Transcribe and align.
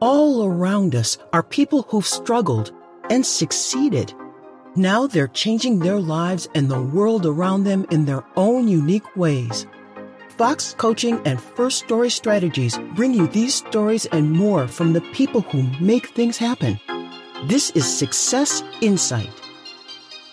All 0.00 0.44
around 0.44 0.94
us 0.94 1.18
are 1.32 1.42
people 1.42 1.82
who've 1.88 2.06
struggled 2.06 2.70
and 3.10 3.26
succeeded. 3.26 4.14
Now 4.76 5.08
they're 5.08 5.26
changing 5.26 5.80
their 5.80 5.98
lives 5.98 6.48
and 6.54 6.70
the 6.70 6.80
world 6.80 7.26
around 7.26 7.64
them 7.64 7.84
in 7.90 8.04
their 8.04 8.24
own 8.36 8.68
unique 8.68 9.16
ways. 9.16 9.66
Fox 10.36 10.72
Coaching 10.78 11.20
and 11.24 11.40
First 11.40 11.80
Story 11.80 12.10
Strategies 12.10 12.78
bring 12.94 13.12
you 13.12 13.26
these 13.26 13.56
stories 13.56 14.06
and 14.06 14.30
more 14.30 14.68
from 14.68 14.92
the 14.92 15.00
people 15.00 15.40
who 15.40 15.64
make 15.80 16.10
things 16.10 16.38
happen. 16.38 16.78
This 17.46 17.70
is 17.70 17.84
Success 17.84 18.62
Insight. 18.80 19.32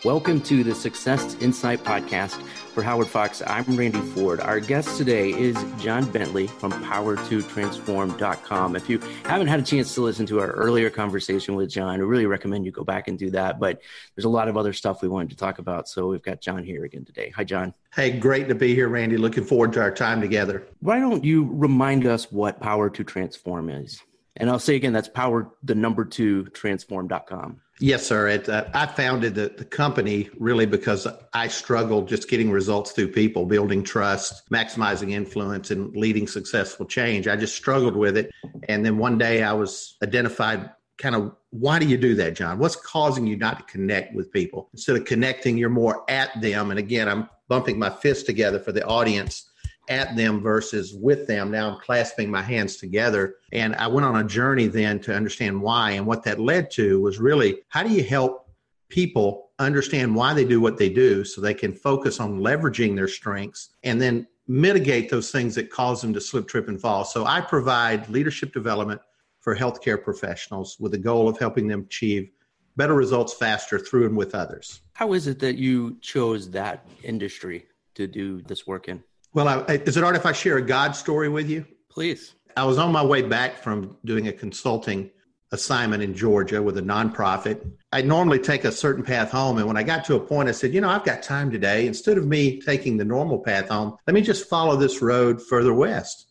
Welcome 0.03 0.41
to 0.41 0.63
the 0.63 0.75
Success 0.75 1.35
Insight 1.41 1.83
podcast 1.83 2.39
for 2.75 2.83
Howard 2.83 3.07
Fox, 3.07 3.41
I'm 3.47 3.63
Randy 3.77 4.01
Ford. 4.01 4.41
Our 4.41 4.59
guest 4.59 4.97
today 4.97 5.29
is 5.29 5.55
John 5.79 6.11
Bentley 6.11 6.47
from 6.47 6.73
power2transform.com. 6.73 8.75
If 8.75 8.89
you 8.89 8.99
haven't 9.23 9.47
had 9.47 9.61
a 9.61 9.63
chance 9.63 9.93
to 9.93 10.01
listen 10.01 10.25
to 10.25 10.41
our 10.41 10.51
earlier 10.51 10.89
conversation 10.89 11.55
with 11.55 11.69
John, 11.69 11.87
I 11.87 11.95
really 12.03 12.25
recommend 12.25 12.65
you 12.65 12.73
go 12.73 12.83
back 12.83 13.07
and 13.07 13.17
do 13.17 13.29
that. 13.29 13.61
But 13.61 13.79
there's 14.13 14.25
a 14.25 14.29
lot 14.29 14.49
of 14.49 14.57
other 14.57 14.73
stuff 14.73 15.01
we 15.01 15.07
wanted 15.07 15.29
to 15.29 15.37
talk 15.37 15.59
about. 15.59 15.87
So 15.87 16.09
we've 16.09 16.21
got 16.21 16.41
John 16.41 16.65
here 16.65 16.83
again 16.83 17.05
today. 17.05 17.31
Hi, 17.33 17.45
John. 17.45 17.73
Hey, 17.93 18.11
great 18.11 18.49
to 18.49 18.55
be 18.55 18.75
here, 18.75 18.89
Randy. 18.89 19.15
Looking 19.15 19.45
forward 19.45 19.71
to 19.73 19.81
our 19.81 19.91
time 19.91 20.19
together. 20.19 20.67
Why 20.81 20.99
don't 20.99 21.23
you 21.23 21.49
remind 21.53 22.05
us 22.05 22.29
what 22.29 22.59
Power 22.59 22.89
to 22.89 23.03
Transform 23.05 23.69
is? 23.69 24.01
And 24.35 24.49
I'll 24.49 24.59
say 24.59 24.75
again, 24.75 24.91
that's 24.91 25.07
power, 25.07 25.49
the 25.63 25.75
number 25.75 26.03
two, 26.03 26.47
transform.com. 26.47 27.61
Yes, 27.79 28.05
sir. 28.05 28.29
It, 28.29 28.47
uh, 28.47 28.65
I 28.73 28.85
founded 28.85 29.35
the, 29.35 29.53
the 29.57 29.65
company 29.65 30.29
really 30.37 30.65
because 30.65 31.05
I 31.33 31.49
struggled 31.49 32.07
just 32.07 32.29
getting 32.29 32.49
results 32.49 32.93
through 32.93 33.11
people, 33.11 33.45
building 33.45 33.83
trust, 33.83 34.49
maximizing 34.49 35.11
influence, 35.11 35.71
and 35.71 35.93
leading 35.95 36.25
successful 36.25 36.85
change. 36.85 37.27
I 37.27 37.35
just 37.35 37.55
struggled 37.55 37.97
with 37.97 38.15
it. 38.15 38.31
And 38.69 38.85
then 38.85 38.97
one 38.97 39.17
day 39.17 39.43
I 39.43 39.51
was 39.51 39.97
identified 40.01 40.69
kind 40.97 41.15
of 41.15 41.35
why 41.49 41.77
do 41.79 41.85
you 41.85 41.97
do 41.97 42.15
that, 42.15 42.35
John? 42.35 42.59
What's 42.59 42.77
causing 42.77 43.27
you 43.27 43.35
not 43.35 43.59
to 43.59 43.65
connect 43.65 44.15
with 44.15 44.31
people? 44.31 44.69
Instead 44.71 44.95
of 44.95 45.03
connecting, 45.03 45.57
you're 45.57 45.69
more 45.69 46.09
at 46.09 46.39
them. 46.41 46.71
And 46.71 46.79
again, 46.79 47.09
I'm 47.09 47.29
bumping 47.49 47.77
my 47.77 47.89
fists 47.89 48.23
together 48.23 48.59
for 48.59 48.71
the 48.71 48.85
audience 48.85 49.49
at 49.89 50.15
them 50.15 50.41
versus 50.41 50.93
with 50.93 51.27
them. 51.27 51.51
Now 51.51 51.69
I'm 51.69 51.79
clasping 51.79 52.29
my 52.29 52.41
hands 52.41 52.77
together. 52.77 53.35
And 53.51 53.75
I 53.75 53.87
went 53.87 54.05
on 54.05 54.17
a 54.17 54.27
journey 54.27 54.67
then 54.67 54.99
to 55.01 55.15
understand 55.15 55.61
why. 55.61 55.91
And 55.91 56.05
what 56.05 56.23
that 56.23 56.39
led 56.39 56.71
to 56.71 57.01
was 57.01 57.19
really 57.19 57.59
how 57.69 57.83
do 57.83 57.89
you 57.89 58.03
help 58.03 58.49
people 58.89 59.51
understand 59.59 60.13
why 60.15 60.33
they 60.33 60.45
do 60.45 60.59
what 60.59 60.77
they 60.77 60.89
do 60.89 61.23
so 61.23 61.41
they 61.41 61.53
can 61.53 61.73
focus 61.73 62.19
on 62.19 62.39
leveraging 62.39 62.95
their 62.95 63.07
strengths 63.07 63.69
and 63.83 64.01
then 64.01 64.27
mitigate 64.47 65.09
those 65.09 65.31
things 65.31 65.55
that 65.55 65.71
cause 65.71 66.01
them 66.01 66.13
to 66.13 66.21
slip, 66.21 66.47
trip, 66.47 66.67
and 66.67 66.79
fall. 66.79 67.03
So 67.03 67.25
I 67.25 67.41
provide 67.41 68.07
leadership 68.09 68.53
development 68.53 69.01
for 69.39 69.55
healthcare 69.55 70.01
professionals 70.01 70.77
with 70.79 70.91
the 70.91 70.97
goal 70.97 71.27
of 71.27 71.39
helping 71.39 71.67
them 71.67 71.81
achieve 71.81 72.29
better 72.75 72.93
results 72.93 73.33
faster 73.33 73.79
through 73.79 74.07
and 74.07 74.17
with 74.17 74.35
others. 74.35 74.81
How 74.93 75.13
is 75.13 75.27
it 75.27 75.39
that 75.39 75.55
you 75.55 75.97
chose 76.01 76.49
that 76.51 76.85
industry 77.03 77.67
to 77.95 78.07
do 78.07 78.41
this 78.41 78.67
work 78.67 78.89
in? 78.89 79.03
Well, 79.35 79.49
I, 79.49 79.73
is 79.73 79.97
it 79.97 80.03
all 80.03 80.11
right 80.11 80.15
if 80.17 80.25
I 80.25 80.31
share 80.31 80.55
a 80.55 80.61
God 80.61 80.95
story 80.95 81.27
with 81.27 81.49
you? 81.49 81.65
Please. 81.89 82.35
I 82.55 82.63
was 82.63 82.77
on 82.77 82.93
my 82.93 83.03
way 83.03 83.21
back 83.21 83.57
from 83.57 83.97
doing 84.05 84.29
a 84.29 84.31
consulting 84.31 85.11
assignment 85.51 86.01
in 86.01 86.15
Georgia 86.15 86.63
with 86.63 86.77
a 86.77 86.81
nonprofit. 86.81 87.69
I 87.91 88.01
normally 88.01 88.39
take 88.39 88.63
a 88.63 88.71
certain 88.71 89.03
path 89.03 89.31
home. 89.31 89.57
And 89.57 89.67
when 89.67 89.75
I 89.75 89.83
got 89.83 90.05
to 90.05 90.15
a 90.15 90.21
point, 90.21 90.47
I 90.47 90.53
said, 90.53 90.73
you 90.73 90.79
know, 90.79 90.87
I've 90.87 91.03
got 91.03 91.21
time 91.21 91.51
today. 91.51 91.85
Instead 91.85 92.17
of 92.17 92.25
me 92.25 92.61
taking 92.61 92.95
the 92.95 93.03
normal 93.03 93.39
path 93.39 93.67
home, 93.67 93.97
let 94.07 94.13
me 94.13 94.21
just 94.21 94.47
follow 94.47 94.77
this 94.77 95.01
road 95.01 95.41
further 95.41 95.73
west. 95.73 96.27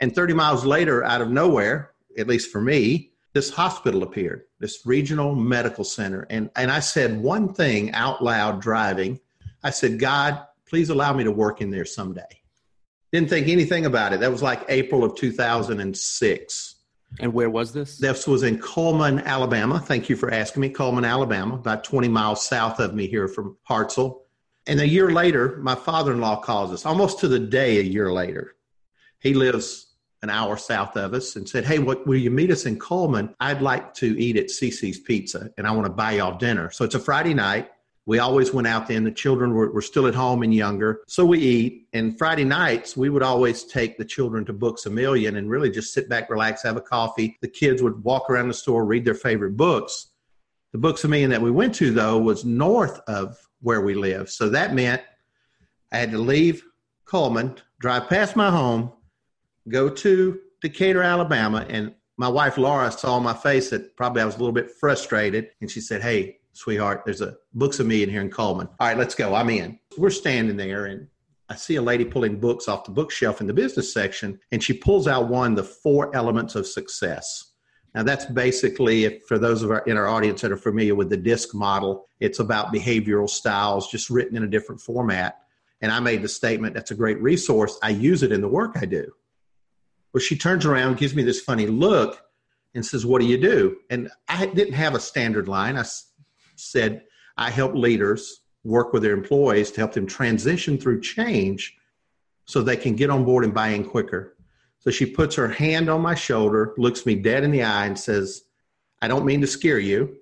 And 0.00 0.14
30 0.14 0.32
miles 0.32 0.64
later, 0.64 1.04
out 1.04 1.20
of 1.20 1.28
nowhere, 1.28 1.90
at 2.16 2.26
least 2.26 2.50
for 2.50 2.62
me, 2.62 3.10
this 3.34 3.50
hospital 3.50 4.02
appeared, 4.02 4.44
this 4.60 4.86
regional 4.86 5.34
medical 5.34 5.84
center. 5.84 6.26
And, 6.30 6.48
and 6.56 6.70
I 6.70 6.80
said 6.80 7.20
one 7.20 7.52
thing 7.52 7.92
out 7.92 8.24
loud 8.24 8.62
driving. 8.62 9.20
I 9.62 9.68
said, 9.68 9.98
God, 9.98 10.42
please 10.66 10.88
allow 10.88 11.12
me 11.12 11.24
to 11.24 11.30
work 11.30 11.60
in 11.60 11.70
there 11.70 11.84
someday. 11.84 12.22
Didn't 13.12 13.30
think 13.30 13.48
anything 13.48 13.86
about 13.86 14.12
it. 14.12 14.20
That 14.20 14.30
was 14.30 14.42
like 14.42 14.64
April 14.68 15.04
of 15.04 15.16
2006. 15.16 16.74
And 17.20 17.32
where 17.32 17.48
was 17.48 17.72
this? 17.72 17.98
This 17.98 18.26
was 18.26 18.42
in 18.42 18.58
Cullman, 18.58 19.20
Alabama. 19.20 19.78
Thank 19.78 20.08
you 20.08 20.16
for 20.16 20.30
asking 20.30 20.60
me. 20.60 20.68
Cullman, 20.68 21.04
Alabama, 21.04 21.54
about 21.54 21.84
20 21.84 22.08
miles 22.08 22.46
south 22.46 22.80
of 22.80 22.94
me 22.94 23.06
here 23.06 23.28
from 23.28 23.56
Hartselle. 23.68 24.22
And 24.66 24.80
a 24.80 24.86
year 24.86 25.12
later, 25.12 25.56
my 25.58 25.76
father 25.76 26.12
in 26.12 26.20
law 26.20 26.40
calls 26.40 26.72
us, 26.72 26.84
almost 26.84 27.20
to 27.20 27.28
the 27.28 27.38
day 27.38 27.78
a 27.78 27.82
year 27.82 28.12
later. 28.12 28.56
He 29.20 29.32
lives 29.32 29.94
an 30.22 30.30
hour 30.30 30.56
south 30.56 30.96
of 30.96 31.14
us 31.14 31.36
and 31.36 31.48
said, 31.48 31.64
Hey, 31.64 31.78
what, 31.78 32.06
will 32.06 32.16
you 32.16 32.30
meet 32.30 32.50
us 32.50 32.66
in 32.66 32.78
Cullman? 32.78 33.34
I'd 33.38 33.62
like 33.62 33.94
to 33.94 34.18
eat 34.20 34.36
at 34.36 34.46
CC's 34.46 34.98
Pizza 34.98 35.50
and 35.56 35.66
I 35.66 35.70
want 35.70 35.86
to 35.86 35.92
buy 35.92 36.12
y'all 36.12 36.36
dinner. 36.36 36.70
So 36.70 36.84
it's 36.84 36.94
a 36.94 37.00
Friday 37.00 37.34
night. 37.34 37.70
We 38.06 38.20
always 38.20 38.52
went 38.52 38.68
out 38.68 38.86
then. 38.86 39.02
The 39.02 39.10
children 39.10 39.52
were, 39.52 39.70
were 39.72 39.82
still 39.82 40.06
at 40.06 40.14
home 40.14 40.44
and 40.44 40.54
younger. 40.54 41.00
So 41.08 41.26
we 41.26 41.40
eat. 41.40 41.88
And 41.92 42.16
Friday 42.16 42.44
nights, 42.44 42.96
we 42.96 43.10
would 43.10 43.22
always 43.22 43.64
take 43.64 43.98
the 43.98 44.04
children 44.04 44.44
to 44.44 44.52
Books 44.52 44.86
a 44.86 44.90
Million 44.90 45.36
and 45.36 45.50
really 45.50 45.70
just 45.70 45.92
sit 45.92 46.08
back, 46.08 46.30
relax, 46.30 46.62
have 46.62 46.76
a 46.76 46.80
coffee. 46.80 47.36
The 47.42 47.48
kids 47.48 47.82
would 47.82 48.04
walk 48.04 48.30
around 48.30 48.48
the 48.48 48.54
store, 48.54 48.84
read 48.84 49.04
their 49.04 49.14
favorite 49.14 49.56
books. 49.56 50.12
The 50.70 50.78
Books 50.78 51.02
a 51.04 51.08
Million 51.08 51.30
that 51.30 51.42
we 51.42 51.50
went 51.50 51.74
to, 51.76 51.90
though, 51.90 52.18
was 52.18 52.44
north 52.44 53.00
of 53.08 53.36
where 53.60 53.80
we 53.80 53.94
live. 53.94 54.30
So 54.30 54.48
that 54.50 54.72
meant 54.72 55.02
I 55.90 55.98
had 55.98 56.12
to 56.12 56.18
leave 56.18 56.62
Cullman, 57.06 57.56
drive 57.80 58.08
past 58.08 58.36
my 58.36 58.50
home, 58.50 58.92
go 59.68 59.88
to 59.88 60.40
Decatur, 60.60 61.02
Alabama, 61.02 61.66
and 61.68 61.94
my 62.16 62.28
wife 62.28 62.56
Laura 62.56 62.90
saw 62.90 63.18
my 63.18 63.34
face 63.34 63.70
that 63.70 63.96
probably 63.96 64.22
I 64.22 64.24
was 64.24 64.36
a 64.36 64.38
little 64.38 64.52
bit 64.52 64.70
frustrated, 64.70 65.50
and 65.60 65.70
she 65.70 65.80
said, 65.80 66.02
"Hey, 66.02 66.38
sweetheart, 66.56 67.02
there's 67.04 67.20
a 67.20 67.36
Books 67.54 67.80
a 67.80 67.84
Million 67.84 68.10
here 68.10 68.20
in 68.20 68.30
Cullman. 68.30 68.68
All 68.80 68.88
right, 68.88 68.98
let's 68.98 69.14
go. 69.14 69.34
I'm 69.34 69.50
in. 69.50 69.78
We're 69.98 70.10
standing 70.10 70.56
there 70.56 70.86
and 70.86 71.08
I 71.48 71.54
see 71.54 71.76
a 71.76 71.82
lady 71.82 72.04
pulling 72.04 72.40
books 72.40 72.66
off 72.66 72.84
the 72.84 72.90
bookshelf 72.90 73.40
in 73.40 73.46
the 73.46 73.52
business 73.52 73.92
section, 73.92 74.40
and 74.50 74.62
she 74.62 74.72
pulls 74.72 75.06
out 75.06 75.28
one, 75.28 75.54
the 75.54 75.62
four 75.62 76.14
elements 76.14 76.56
of 76.56 76.66
success. 76.66 77.52
Now 77.94 78.02
that's 78.02 78.26
basically, 78.26 79.04
if 79.04 79.22
for 79.26 79.38
those 79.38 79.62
of 79.62 79.70
our 79.70 79.78
in 79.80 79.96
our 79.96 80.08
audience 80.08 80.40
that 80.40 80.52
are 80.52 80.56
familiar 80.56 80.94
with 80.94 81.08
the 81.08 81.16
DISC 81.16 81.54
model, 81.54 82.08
it's 82.20 82.40
about 82.40 82.74
behavioral 82.74 83.30
styles, 83.30 83.90
just 83.90 84.10
written 84.10 84.36
in 84.36 84.42
a 84.42 84.48
different 84.48 84.80
format. 84.80 85.38
And 85.80 85.92
I 85.92 86.00
made 86.00 86.22
the 86.22 86.28
statement, 86.28 86.74
that's 86.74 86.90
a 86.90 86.96
great 86.96 87.20
resource. 87.22 87.78
I 87.82 87.90
use 87.90 88.22
it 88.22 88.32
in 88.32 88.40
the 88.40 88.48
work 88.48 88.76
I 88.80 88.86
do. 88.86 89.12
Well, 90.12 90.20
she 90.20 90.36
turns 90.36 90.66
around, 90.66 90.96
gives 90.96 91.14
me 91.14 91.22
this 91.22 91.40
funny 91.40 91.66
look, 91.66 92.20
and 92.74 92.84
says, 92.84 93.06
What 93.06 93.20
do 93.20 93.26
you 93.26 93.38
do? 93.38 93.76
And 93.88 94.10
I 94.28 94.46
didn't 94.46 94.74
have 94.74 94.94
a 94.94 95.00
standard 95.00 95.48
line. 95.48 95.76
I 95.76 95.84
said, 96.56 97.04
I 97.36 97.50
help 97.50 97.74
leaders 97.74 98.40
work 98.64 98.92
with 98.92 99.02
their 99.02 99.14
employees 99.14 99.70
to 99.72 99.80
help 99.80 99.92
them 99.92 100.06
transition 100.06 100.78
through 100.78 101.00
change 101.00 101.76
so 102.46 102.62
they 102.62 102.76
can 102.76 102.94
get 102.96 103.10
on 103.10 103.24
board 103.24 103.44
and 103.44 103.54
buy 103.54 103.68
in 103.68 103.84
quicker. 103.84 104.36
So 104.80 104.90
she 104.90 105.06
puts 105.06 105.34
her 105.36 105.48
hand 105.48 105.88
on 105.88 106.00
my 106.00 106.14
shoulder, 106.14 106.74
looks 106.76 107.06
me 107.06 107.16
dead 107.16 107.44
in 107.44 107.50
the 107.50 107.62
eye, 107.62 107.86
and 107.86 107.98
says, 107.98 108.42
I 109.02 109.08
don't 109.08 109.24
mean 109.24 109.40
to 109.40 109.46
scare 109.46 109.78
you. 109.78 110.16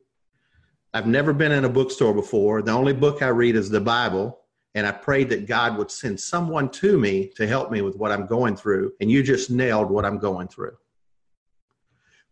I've 0.93 1.07
never 1.07 1.33
been 1.33 1.53
in 1.53 1.65
a 1.65 1.69
bookstore 1.69 2.15
before. 2.15 2.63
The 2.63 2.73
only 2.73 2.93
book 2.93 3.23
I 3.23 3.29
read 3.29 3.57
is 3.57 3.69
the 3.69 3.81
Bible. 3.81 4.41
And 4.75 4.87
I 4.87 4.93
prayed 4.93 5.29
that 5.29 5.47
God 5.47 5.77
would 5.79 5.91
send 5.91 6.19
someone 6.19 6.69
to 6.71 6.99
me 6.99 7.29
to 7.37 7.47
help 7.47 7.71
me 7.71 7.81
with 7.81 7.97
what 7.97 8.11
I'm 8.11 8.27
going 8.27 8.57
through. 8.57 8.93
And 9.01 9.11
you 9.11 9.23
just 9.23 9.51
nailed 9.51 9.91
what 9.91 10.05
I'm 10.05 10.19
going 10.19 10.49
through. 10.49 10.77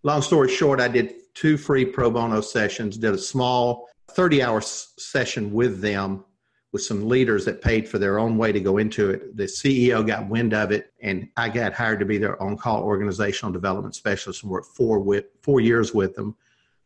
Long 0.03 0.23
story 0.23 0.49
short, 0.49 0.81
I 0.81 0.89
did 0.89 1.35
two 1.35 1.57
free 1.57 1.85
pro 1.85 2.11
bono 2.11 2.41
sessions, 2.41 2.99
did 2.99 3.15
a 3.15 3.19
small 3.19 3.89
30 4.15 4.43
hour 4.43 4.61
session 4.61 5.53
with 5.53 5.81
them 5.81 6.25
with 6.73 6.83
some 6.83 7.07
leaders 7.07 7.45
that 7.45 7.61
paid 7.61 7.87
for 7.87 7.99
their 7.99 8.19
own 8.19 8.39
way 8.39 8.51
to 8.51 8.61
go 8.61 8.79
into 8.79 9.11
it. 9.11 9.37
The 9.37 9.45
CEO 9.45 10.07
got 10.07 10.29
wind 10.29 10.55
of 10.55 10.73
it, 10.73 10.93
and 11.03 11.29
I 11.37 11.51
got 11.51 11.75
hired 11.75 12.01
to 12.01 12.07
be 12.07 12.17
their 12.17 12.43
on 12.43 12.57
call 12.57 12.83
organizational 12.83 13.53
development 13.53 13.95
specialist 13.95 14.43
and 14.43 14.51
worked 14.51 14.75
four, 14.75 14.99
with, 14.99 15.27
four 15.43 15.61
years 15.61 15.93
with 15.93 16.15
them. 16.15 16.35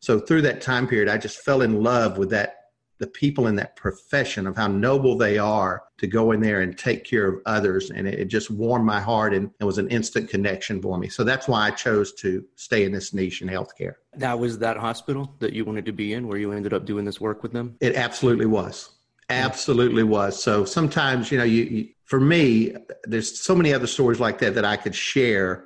So 0.01 0.19
through 0.19 0.43
that 0.43 0.61
time 0.61 0.89
period, 0.89 1.09
I 1.09 1.19
just 1.19 1.39
fell 1.39 1.63
in 1.63 1.83
love 1.83 2.19
with 2.19 2.31
that 2.31 2.66
the 2.99 3.07
people 3.07 3.47
in 3.47 3.57
that 3.57 3.77
profession 3.77 4.47
of 4.47 4.57
how 4.57 4.67
noble 4.67 5.17
they 5.17 5.39
are 5.39 5.83
to 5.99 6.07
go 6.07 6.33
in 6.33 6.41
there 6.41 6.63
and 6.63 6.79
take 6.79 7.05
care 7.05 7.29
of 7.29 7.41
others. 7.45 7.91
And 7.91 8.09
it, 8.09 8.19
it 8.19 8.25
just 8.27 8.51
warmed 8.51 8.87
my 8.87 9.01
heart 9.01 9.35
and 9.35 9.51
it 9.61 9.65
was 9.65 9.79
an 9.79 9.89
instant 9.89 10.31
connection 10.31 10.81
for 10.81 10.99
me. 10.99 11.09
So 11.09 11.23
that's 11.25 11.47
why 11.47 11.67
I 11.67 11.71
chose 11.71 12.13
to 12.15 12.45
stay 12.55 12.85
in 12.85 12.93
this 12.93 13.13
niche 13.13 13.43
in 13.43 13.49
healthcare. 13.49 13.95
That 14.17 14.39
was 14.39 14.59
that 14.59 14.77
hospital 14.77 15.35
that 15.41 15.53
you 15.53 15.65
wanted 15.65 15.85
to 15.87 15.93
be 15.93 16.15
in 16.15 16.27
where 16.27 16.39
you 16.39 16.53
ended 16.53 16.73
up 16.73 16.87
doing 16.87 17.05
this 17.05 17.21
work 17.21 17.43
with 17.43 17.53
them? 17.53 17.77
It 17.81 17.97
absolutely 17.97 18.47
was. 18.47 18.91
Absolutely 19.29 20.05
was. 20.05 20.43
So 20.43 20.65
sometimes, 20.65 21.31
you 21.31 21.39
know, 21.39 21.45
you, 21.45 21.65
you 21.65 21.89
for 22.05 22.21
me, 22.21 22.75
there's 23.05 23.39
so 23.39 23.55
many 23.55 23.75
other 23.75 23.89
stories 23.89 24.21
like 24.21 24.39
that 24.39 24.55
that 24.55 24.65
I 24.65 24.77
could 24.77 24.95
share 24.95 25.65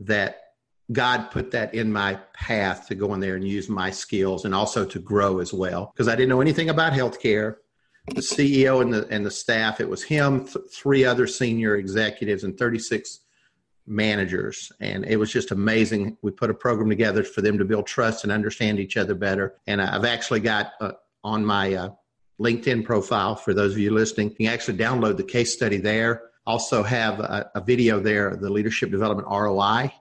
that 0.00 0.45
God 0.92 1.30
put 1.30 1.50
that 1.50 1.74
in 1.74 1.92
my 1.92 2.14
path 2.32 2.86
to 2.88 2.94
go 2.94 3.12
in 3.14 3.20
there 3.20 3.34
and 3.34 3.46
use 3.46 3.68
my 3.68 3.90
skills 3.90 4.44
and 4.44 4.54
also 4.54 4.84
to 4.84 4.98
grow 4.98 5.40
as 5.40 5.52
well 5.52 5.92
because 5.92 6.08
I 6.08 6.14
didn't 6.14 6.28
know 6.28 6.40
anything 6.40 6.70
about 6.70 6.92
healthcare. 6.92 7.56
The 8.08 8.20
CEO 8.20 8.82
and 8.82 8.94
the 8.94 9.06
and 9.10 9.26
the 9.26 9.32
staff, 9.32 9.80
it 9.80 9.88
was 9.88 10.04
him, 10.04 10.46
th- 10.46 10.66
three 10.72 11.04
other 11.04 11.26
senior 11.26 11.74
executives, 11.74 12.44
and 12.44 12.56
36 12.56 13.20
managers. 13.86 14.70
And 14.80 15.04
it 15.04 15.16
was 15.16 15.32
just 15.32 15.50
amazing. 15.50 16.16
We 16.22 16.30
put 16.30 16.50
a 16.50 16.54
program 16.54 16.88
together 16.88 17.24
for 17.24 17.40
them 17.40 17.58
to 17.58 17.64
build 17.64 17.86
trust 17.86 18.22
and 18.22 18.32
understand 18.32 18.78
each 18.78 18.96
other 18.96 19.14
better. 19.14 19.56
And 19.66 19.82
I've 19.82 20.04
actually 20.04 20.40
got 20.40 20.72
uh, 20.80 20.92
on 21.24 21.44
my 21.44 21.74
uh, 21.74 21.90
LinkedIn 22.40 22.84
profile, 22.84 23.34
for 23.34 23.54
those 23.54 23.72
of 23.72 23.78
you 23.78 23.90
listening, 23.90 24.30
you 24.30 24.36
can 24.36 24.46
actually 24.46 24.76
download 24.76 25.16
the 25.16 25.24
case 25.24 25.52
study 25.52 25.78
there. 25.78 26.22
Also, 26.46 26.82
have 26.82 27.18
a, 27.18 27.50
a 27.54 27.60
video 27.60 27.98
there, 27.98 28.36
the 28.36 28.50
Leadership 28.50 28.90
Development 28.90 29.26
ROI. 29.28 29.92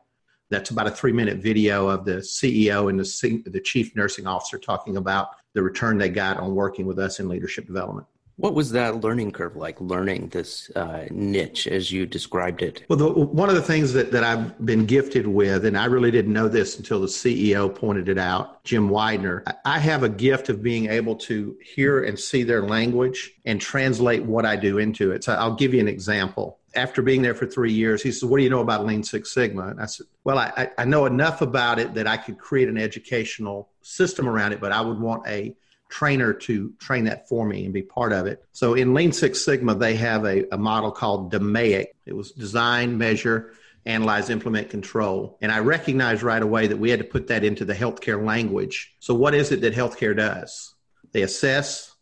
That's 0.50 0.70
about 0.70 0.88
a 0.88 0.92
three 0.92 1.12
minute 1.12 1.38
video 1.38 1.88
of 1.88 2.06
the 2.06 2.18
CEO 2.18 2.90
and 2.90 3.00
the, 3.00 3.50
the 3.50 3.60
chief 3.60 3.96
nursing 3.96 4.28
officer 4.28 4.58
talking 4.58 4.98
about 4.98 5.30
the 5.54 5.64
return 5.64 5.98
they 5.98 6.10
got 6.10 6.38
on 6.38 6.54
working 6.54 6.86
with 6.86 7.00
us 7.00 7.20
in 7.20 7.28
leadership 7.28 7.66
development. 7.66 8.08
What 8.38 8.54
was 8.54 8.72
that 8.72 9.00
learning 9.00 9.32
curve 9.32 9.56
like, 9.56 9.80
learning 9.80 10.28
this 10.28 10.70
uh, 10.76 11.06
niche 11.10 11.68
as 11.68 11.90
you 11.90 12.06
described 12.06 12.62
it? 12.62 12.84
Well, 12.90 13.00
the, 13.00 13.10
one 13.10 13.48
of 13.48 13.56
the 13.56 13.62
things 13.62 13.94
that, 13.94 14.12
that 14.12 14.26
I've 14.26 14.66
been 14.66 14.86
gifted 14.86 15.26
with, 15.26 15.64
and 15.64 15.78
I 15.78 15.86
really 15.86 16.12
didn't 16.12 16.34
know 16.34 16.50
this 16.50 16.78
until 16.78 17.00
the 17.00 17.08
CEO 17.08 17.74
pointed 17.74 18.10
it 18.10 18.18
out, 18.18 18.62
Jim 18.66 18.90
Widener, 18.90 19.46
I 19.64 19.80
have 19.80 20.04
a 20.04 20.10
gift 20.10 20.50
of 20.50 20.62
being 20.62 20.90
able 20.90 21.16
to 21.16 21.56
hear 21.64 22.04
and 22.04 22.20
see 22.20 22.44
their 22.44 22.64
language 22.64 23.32
and 23.46 23.62
translate 23.62 24.24
what 24.24 24.46
I 24.46 24.58
do 24.58 24.80
into 24.80 25.12
it. 25.12 25.24
So 25.24 25.34
I'll 25.34 25.56
give 25.56 25.74
you 25.74 25.80
an 25.80 25.88
example. 25.88 26.60
After 26.76 27.02
being 27.02 27.22
there 27.22 27.36
for 27.36 27.46
three 27.46 27.72
years, 27.72 28.02
he 28.02 28.12
said, 28.12 28.30
What 28.30 28.38
do 28.38 28.44
you 28.44 28.50
know 28.50 28.62
about 28.62 28.86
Lean 28.86 29.04
Six 29.04 29.34
Sigma? 29.34 29.68
And 29.68 29.82
I 29.82 29.86
said, 29.86 30.08
Well, 30.24 30.38
I, 30.38 30.70
I 30.78 30.86
know 30.86 31.06
enough 31.06 31.42
about 31.42 31.80
it 31.80 31.94
that 31.96 32.08
I 32.08 32.18
could 32.18 32.38
create 32.38 32.70
an 32.70 32.78
educational 32.78 33.70
system 33.82 34.28
around 34.28 34.52
it, 34.54 34.62
but 34.62 34.72
I 34.72 34.82
would 34.82 35.00
want 35.00 35.28
a 35.28 35.56
trainer 35.90 36.34
to 36.34 36.74
train 36.80 37.06
that 37.06 37.30
for 37.30 37.46
me 37.46 37.64
and 37.66 37.74
be 37.74 37.82
part 37.82 38.12
of 38.12 38.26
it. 38.26 38.44
So 38.52 38.74
in 38.74 38.94
Lean 38.94 39.12
Six 39.12 39.44
Sigma, 39.46 39.76
they 39.76 39.96
have 39.96 40.26
a, 40.26 40.46
a 40.54 40.58
model 40.58 40.92
called 40.92 41.32
DMAIC. 41.32 41.88
It 42.06 42.14
was 42.14 42.32
design, 42.32 42.98
measure, 42.98 43.54
analyze, 43.86 44.30
implement, 44.30 44.70
control. 44.70 45.38
And 45.42 45.52
I 45.52 45.60
recognized 45.60 46.24
right 46.24 46.42
away 46.42 46.68
that 46.68 46.78
we 46.78 46.90
had 46.90 47.00
to 47.00 47.06
put 47.06 47.28
that 47.28 47.44
into 47.44 47.66
the 47.66 47.76
healthcare 47.76 48.24
language. 48.24 48.96
So 49.00 49.14
what 49.14 49.36
is 49.36 49.52
it 49.52 49.62
that 49.62 49.74
healthcare 49.74 50.16
does? 50.16 50.74
They 51.12 51.22
assess, 51.22 51.95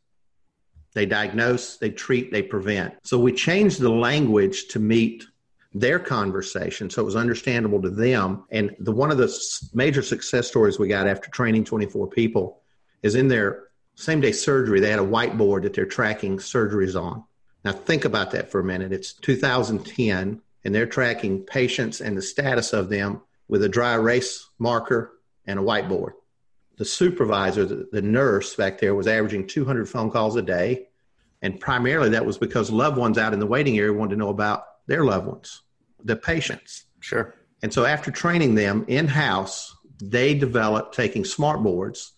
they 0.93 1.05
diagnose, 1.05 1.77
they 1.77 1.89
treat, 1.89 2.31
they 2.31 2.41
prevent. 2.41 2.93
So 3.03 3.19
we 3.19 3.33
changed 3.33 3.79
the 3.79 3.89
language 3.89 4.67
to 4.69 4.79
meet 4.79 5.25
their 5.75 5.97
conversation 5.97 6.87
so 6.87 7.01
it 7.01 7.05
was 7.05 7.15
understandable 7.15 7.81
to 7.81 7.89
them 7.89 8.43
and 8.51 8.75
the 8.77 8.91
one 8.91 9.09
of 9.09 9.17
the 9.17 9.27
major 9.73 10.03
success 10.03 10.47
stories 10.47 10.77
we 10.77 10.87
got 10.87 11.07
after 11.07 11.31
training 11.31 11.65
24 11.65 12.07
people 12.09 12.61
is 13.01 13.15
in 13.15 13.27
their 13.27 13.63
same 13.95 14.21
day 14.21 14.31
surgery, 14.31 14.79
they 14.79 14.89
had 14.89 14.99
a 14.99 15.03
whiteboard 15.03 15.63
that 15.63 15.73
they're 15.73 15.85
tracking 15.85 16.37
surgeries 16.37 16.99
on. 16.99 17.23
Now, 17.63 17.71
think 17.71 18.05
about 18.05 18.31
that 18.31 18.49
for 18.49 18.59
a 18.59 18.63
minute. 18.63 18.91
It's 18.91 19.13
2010, 19.13 20.41
and 20.65 20.75
they're 20.75 20.85
tracking 20.85 21.43
patients 21.43 22.01
and 22.01 22.17
the 22.17 22.21
status 22.21 22.73
of 22.73 22.89
them 22.89 23.21
with 23.47 23.63
a 23.63 23.69
dry 23.69 23.93
erase 23.93 24.47
marker 24.57 25.13
and 25.45 25.59
a 25.59 25.61
whiteboard. 25.61 26.13
The 26.77 26.85
supervisor, 26.85 27.65
the, 27.65 27.87
the 27.91 28.01
nurse 28.01 28.55
back 28.55 28.79
there, 28.79 28.95
was 28.95 29.07
averaging 29.07 29.47
200 29.47 29.87
phone 29.87 30.11
calls 30.11 30.35
a 30.35 30.41
day. 30.41 30.87
And 31.41 31.59
primarily 31.59 32.09
that 32.09 32.25
was 32.25 32.37
because 32.37 32.71
loved 32.71 32.97
ones 32.97 33.17
out 33.17 33.33
in 33.33 33.39
the 33.39 33.45
waiting 33.45 33.77
area 33.77 33.93
wanted 33.93 34.11
to 34.11 34.19
know 34.19 34.29
about 34.29 34.63
their 34.87 35.03
loved 35.03 35.27
ones, 35.27 35.61
the 36.03 36.15
patients. 36.15 36.85
Sure. 36.99 37.35
And 37.61 37.73
so 37.73 37.85
after 37.85 38.11
training 38.11 38.55
them 38.55 38.85
in 38.87 39.07
house, 39.07 39.75
they 40.01 40.33
developed 40.33 40.95
taking 40.95 41.25
smart 41.25 41.61
boards 41.61 42.13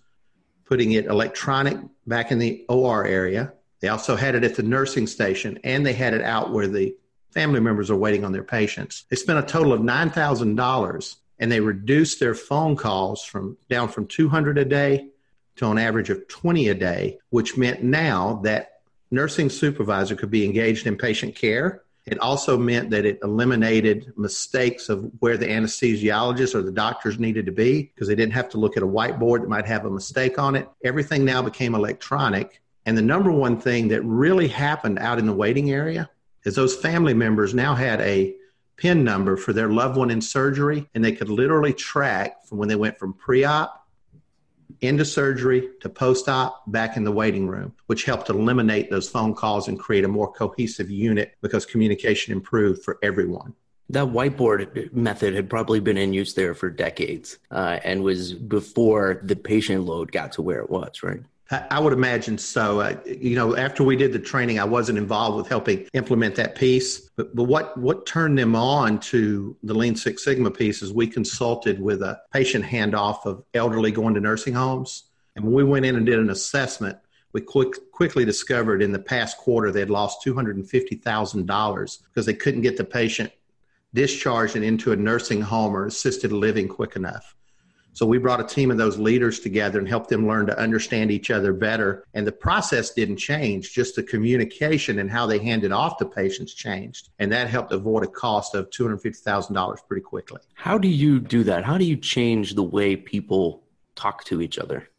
putting 0.66 0.92
it 0.94 1.06
electronic 1.06 1.78
back 2.08 2.31
in 2.31 2.40
the 2.40 2.66
OR 2.68 3.06
area. 3.06 3.54
They 3.80 3.88
also 3.88 4.16
had 4.16 4.36
it 4.36 4.44
at 4.44 4.56
the 4.56 4.63
nursing 4.63 5.08
station 5.08 5.60
and 5.63 5.86
they 5.86 5.94
had 5.94 6.13
it 6.13 6.22
out 6.22 6.51
where 6.51 6.68
the 6.68 6.96
family 7.31 7.60
members 7.60 7.92
are 7.92 7.96
waiting 7.96 8.25
on 8.25 8.31
their 8.31 8.44
patients. 8.44 9.06
They 9.10 9.16
spent 9.16 9.40
a 9.40 9.44
total 9.44 9.74
of 9.74 9.81
$9,000 9.81 11.16
and 11.40 11.52
they 11.52 11.60
reduced 11.60 12.20
their 12.20 12.36
phone 12.36 12.76
calls 12.76 13.24
from 13.24 13.58
down 13.70 13.90
from 13.90 14.08
200 14.08 14.58
a 14.58 14.66
day 14.66 15.08
to 15.58 15.70
an 15.70 15.78
average 15.78 16.10
of 16.10 16.28
20 16.28 16.70
a 16.70 16.74
day, 16.74 17.18
which 17.30 17.58
meant 17.58 17.84
now 17.84 18.42
that 18.44 18.82
nursing 19.12 19.50
supervisor 19.50 20.16
could 20.16 20.32
be 20.32 20.46
engaged 20.46 20.88
in 20.88 20.98
patient 20.98 21.36
care 21.36 21.84
it 22.06 22.20
also 22.20 22.56
meant 22.58 22.92
that 22.92 23.04
it 23.04 23.20
eliminated 23.24 24.14
mistakes 24.16 24.90
of 24.90 25.10
where 25.20 25.38
the 25.38 25.48
anesthesiologist 25.48 26.54
or 26.54 26.62
the 26.62 26.72
doctors 26.72 27.18
needed 27.18 27.48
to 27.48 27.52
be 27.52 27.84
because 27.84 28.08
they 28.08 28.16
didn't 28.16 28.34
have 28.34 28.50
to 28.50 28.60
look 28.60 28.78
at 28.78 28.84
a 28.84 28.88
whiteboard 28.88 29.42
that 29.42 29.50
might 29.50 29.66
have 29.66 29.86
a 29.86 29.90
mistake 29.90 30.38
on 30.38 30.56
it. 30.56 30.70
Everything 30.84 31.26
now 31.26 31.42
became 31.42 31.74
electronic. 31.74 32.62
And 32.86 32.96
the 32.96 33.02
number 33.02 33.32
one 33.32 33.60
thing 33.60 33.88
that 33.88 34.04
really 34.04 34.48
happened 34.48 35.00
out 35.00 35.18
in 35.18 35.26
the 35.26 35.34
waiting 35.34 35.72
area 35.72 36.08
is 36.44 36.54
those 36.54 36.76
family 36.76 37.16
members 37.16 37.56
now 37.56 37.74
had 37.74 38.00
a 38.02 38.36
PIN 38.77 39.04
number 39.04 39.38
for 39.38 39.54
their 39.54 39.69
loved 39.69 39.98
one 39.98 40.12
in 40.12 40.22
surgery, 40.22 40.89
and 40.94 41.04
they 41.04 41.12
could 41.13 41.30
literally 41.30 41.74
track 41.74 42.45
from 42.45 42.57
when 42.57 42.68
they 42.68 42.75
went 42.75 42.98
from 42.98 43.13
pre 43.13 43.44
op 43.44 43.86
into 44.81 45.06
surgery 45.06 45.69
to 45.80 45.89
post 45.89 46.27
op 46.27 46.63
back 46.72 46.98
in 46.98 47.04
the 47.04 47.12
waiting 47.12 47.48
room, 47.48 47.74
which 47.88 48.06
helped 48.06 48.30
eliminate 48.30 48.89
those 48.89 49.10
phone 49.10 49.33
calls 49.33 49.68
and 49.68 49.80
create 49.80 50.04
a 50.04 50.07
more 50.07 50.31
cohesive 50.31 50.89
unit 50.89 51.36
because 51.42 51.66
communication 51.66 52.33
improved 52.33 52.83
for 52.83 52.98
everyone. 53.01 53.54
That 53.89 54.07
whiteboard 54.07 54.92
method 54.94 55.36
had 55.36 55.50
probably 55.50 55.80
been 55.80 55.98
in 55.98 56.12
use 56.12 56.33
there 56.33 56.56
for 56.56 56.72
decades 56.72 57.38
uh, 57.51 57.80
and 57.83 58.04
was 58.04 58.33
before 58.33 59.22
the 59.24 59.36
patient 59.36 59.86
load 59.86 60.12
got 60.12 60.31
to 60.33 60.42
where 60.42 60.60
it 60.60 60.69
was, 60.72 61.04
right? 61.04 61.22
I 61.52 61.80
would 61.80 61.94
imagine 61.94 62.40
so. 62.40 62.80
Uh, 62.80 62.96
you 63.06 63.36
know, 63.36 63.56
after 63.56 63.84
we 63.84 63.96
did 63.96 64.12
the 64.12 64.20
training, 64.20 64.60
I 64.60 64.64
wasn't 64.64 64.98
involved 64.98 65.38
with 65.38 65.48
helping 65.48 65.88
implement 65.94 66.36
that 66.36 66.56
piece. 66.56 67.02
But, 67.16 67.36
but 67.36 67.44
what, 67.44 67.78
what 67.78 68.08
turned 68.08 68.38
them 68.38 68.56
on 68.56 69.00
to 69.02 69.56
the 69.62 69.76
Lean 69.76 69.96
Six 69.96 70.24
Sigma 70.24 70.50
piece 70.50 70.82
is 70.82 70.92
we 70.92 71.06
consulted 71.06 71.80
with 71.80 72.02
a 72.02 72.20
patient 72.34 72.66
handoff 72.66 73.26
of 73.26 73.44
elderly 73.54 73.92
going 73.92 74.16
to 74.16 74.20
nursing 74.20 74.56
homes. 74.56 75.04
And 75.36 75.46
when 75.46 75.54
we 75.54 75.64
went 75.64 75.86
in 75.86 75.96
and 75.96 76.06
did 76.06 76.18
an 76.18 76.32
assessment, 76.32 76.98
we 77.32 77.42
quick, 77.42 77.92
quickly 77.92 78.26
discovered 78.26 78.82
in 78.82 78.92
the 78.92 79.00
past 79.00 79.38
quarter 79.38 79.72
they 79.72 79.82
had 79.82 79.90
lost 79.92 80.26
$250,000 80.26 81.98
because 82.08 82.26
they 82.26 82.34
couldn't 82.34 82.62
get 82.62 82.78
the 82.78 82.84
patient 82.84 83.32
discharged 83.94 84.56
and 84.56 84.66
into 84.66 84.94
a 84.94 84.96
nursing 84.96 85.42
home 85.42 85.76
or 85.76 85.86
assisted 85.86 86.32
living 86.32 86.68
quick 86.68 86.96
enough. 86.96 87.36
So 87.96 88.06
we 88.06 88.18
brought 88.18 88.42
a 88.42 88.44
team 88.44 88.72
of 88.72 88.78
those 88.78 88.98
leaders 88.98 89.40
together 89.40 89.80
and 89.80 89.88
helped 89.88 90.10
them 90.10 90.28
learn 90.28 90.48
to 90.48 90.60
understand 90.60 91.12
each 91.12 91.32
other 91.32 91.54
better. 91.54 92.04
And 92.14 92.28
the 92.28 92.32
process 92.34 92.92
didn't 92.92 93.16
change, 93.16 93.72
just 93.72 93.96
the 93.96 94.04
communication 94.04 95.00
and 95.00 95.10
how 95.10 95.26
they 95.26 95.40
handed 95.40 95.72
off 95.72 95.98
to 96.00 96.06
patients 96.06 96.54
changed. 96.54 97.12
And 97.20 97.32
that 97.32 97.48
helped 97.48 97.72
avoid 97.72 98.04
a 98.04 98.08
cost 98.08 98.54
of 98.54 98.70
$250,000 98.70 99.78
pretty 99.88 100.02
quickly. 100.02 100.42
How 100.56 100.78
do 100.78 100.90
you 100.90 101.22
do 101.22 101.46
that? 101.46 101.64
How 101.64 101.78
do 101.78 101.86
you 101.86 101.96
change 101.96 102.56
the 102.56 102.64
way 102.64 102.98
people 102.98 103.64
talk 103.96 104.25
to 104.25 104.42
each 104.42 104.60
other? 104.60 104.90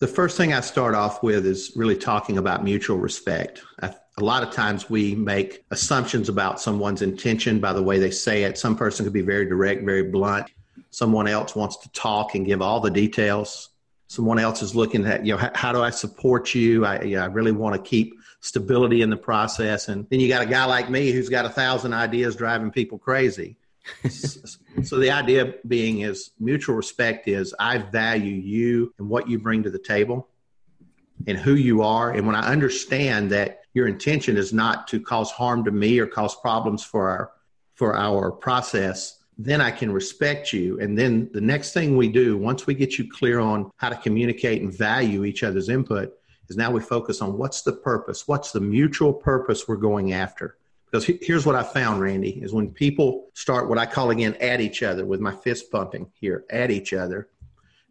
The 0.00 0.08
first 0.08 0.36
thing 0.36 0.52
I 0.52 0.60
start 0.60 0.96
off 0.96 1.22
with 1.22 1.46
is 1.46 1.70
really 1.76 1.96
talking 1.96 2.36
about 2.36 2.64
mutual 2.64 2.98
respect. 2.98 3.62
I, 3.80 3.94
a 4.16 4.24
lot 4.24 4.42
of 4.42 4.52
times 4.52 4.90
we 4.90 5.14
make 5.14 5.64
assumptions 5.70 6.28
about 6.28 6.60
someone's 6.60 7.02
intention 7.02 7.60
by 7.60 7.72
the 7.72 7.82
way 7.82 8.00
they 8.00 8.10
say 8.10 8.42
it. 8.42 8.58
Some 8.58 8.76
person 8.76 9.04
could 9.04 9.12
be 9.12 9.22
very 9.22 9.46
direct, 9.46 9.84
very 9.84 10.02
blunt 10.02 10.50
someone 10.90 11.28
else 11.28 11.54
wants 11.54 11.76
to 11.78 11.88
talk 11.90 12.34
and 12.34 12.46
give 12.46 12.62
all 12.62 12.80
the 12.80 12.90
details. 12.90 13.70
Someone 14.08 14.38
else 14.38 14.62
is 14.62 14.74
looking 14.74 15.06
at 15.06 15.24
you 15.26 15.36
know 15.36 15.50
how, 15.54 15.72
do 15.72 15.82
i 15.82 15.90
support 15.90 16.54
you? 16.54 16.86
I, 16.86 17.02
you 17.02 17.16
know, 17.16 17.22
I 17.22 17.26
really 17.26 17.52
want 17.52 17.74
to 17.76 17.82
keep 17.82 18.14
stability 18.40 19.02
in 19.02 19.10
the 19.10 19.16
process. 19.16 19.88
And 19.88 20.06
then 20.08 20.20
you 20.20 20.28
got 20.28 20.42
a 20.42 20.46
guy 20.46 20.64
like 20.64 20.88
me 20.88 21.10
who's 21.10 21.28
got 21.28 21.44
a 21.44 21.50
thousand 21.50 21.92
ideas 21.92 22.36
driving 22.36 22.70
people 22.70 22.98
crazy. 22.98 23.56
So 24.84 25.00
the 25.00 25.10
idea 25.10 25.54
being 25.66 26.02
is 26.02 26.30
mutual 26.38 26.76
respect 26.76 27.26
is 27.26 27.52
i 27.58 27.78
value 27.78 28.34
you 28.34 28.94
and 28.98 29.08
what 29.08 29.28
you 29.28 29.40
bring 29.40 29.64
to 29.64 29.70
the 29.70 29.78
table 29.78 30.28
and 31.26 31.36
who 31.36 31.54
you 31.54 31.82
are. 31.82 32.12
And 32.12 32.24
when 32.24 32.36
i 32.36 32.46
understand 32.48 33.30
that 33.32 33.62
your 33.74 33.88
intention 33.88 34.36
is 34.36 34.52
not 34.52 34.86
to 34.88 35.00
cause 35.00 35.32
harm 35.32 35.64
to 35.64 35.72
me 35.72 35.98
or 35.98 36.06
cause 36.06 36.36
problems 36.36 36.84
for 36.84 37.08
our 37.08 37.32
for 37.74 37.96
our 37.96 38.30
process 38.30 39.17
then 39.38 39.60
I 39.60 39.70
can 39.70 39.92
respect 39.92 40.52
you. 40.52 40.80
And 40.80 40.98
then 40.98 41.30
the 41.32 41.40
next 41.40 41.72
thing 41.72 41.96
we 41.96 42.08
do, 42.08 42.36
once 42.36 42.66
we 42.66 42.74
get 42.74 42.98
you 42.98 43.08
clear 43.08 43.38
on 43.38 43.70
how 43.76 43.88
to 43.88 43.96
communicate 43.96 44.60
and 44.62 44.76
value 44.76 45.24
each 45.24 45.44
other's 45.44 45.68
input, 45.68 46.12
is 46.48 46.56
now 46.56 46.72
we 46.72 46.80
focus 46.80 47.22
on 47.22 47.38
what's 47.38 47.62
the 47.62 47.72
purpose, 47.72 48.26
what's 48.26 48.50
the 48.50 48.60
mutual 48.60 49.12
purpose 49.12 49.68
we're 49.68 49.76
going 49.76 50.12
after. 50.12 50.56
Because 50.90 51.04
here's 51.04 51.46
what 51.46 51.54
I 51.54 51.62
found, 51.62 52.00
Randy, 52.00 52.42
is 52.42 52.52
when 52.52 52.70
people 52.70 53.28
start 53.34 53.68
what 53.68 53.78
I 53.78 53.86
call 53.86 54.10
again 54.10 54.34
at 54.40 54.60
each 54.60 54.82
other 54.82 55.04
with 55.04 55.20
my 55.20 55.34
fist 55.34 55.70
pumping 55.70 56.10
here, 56.14 56.44
at 56.50 56.70
each 56.70 56.92
other, 56.92 57.28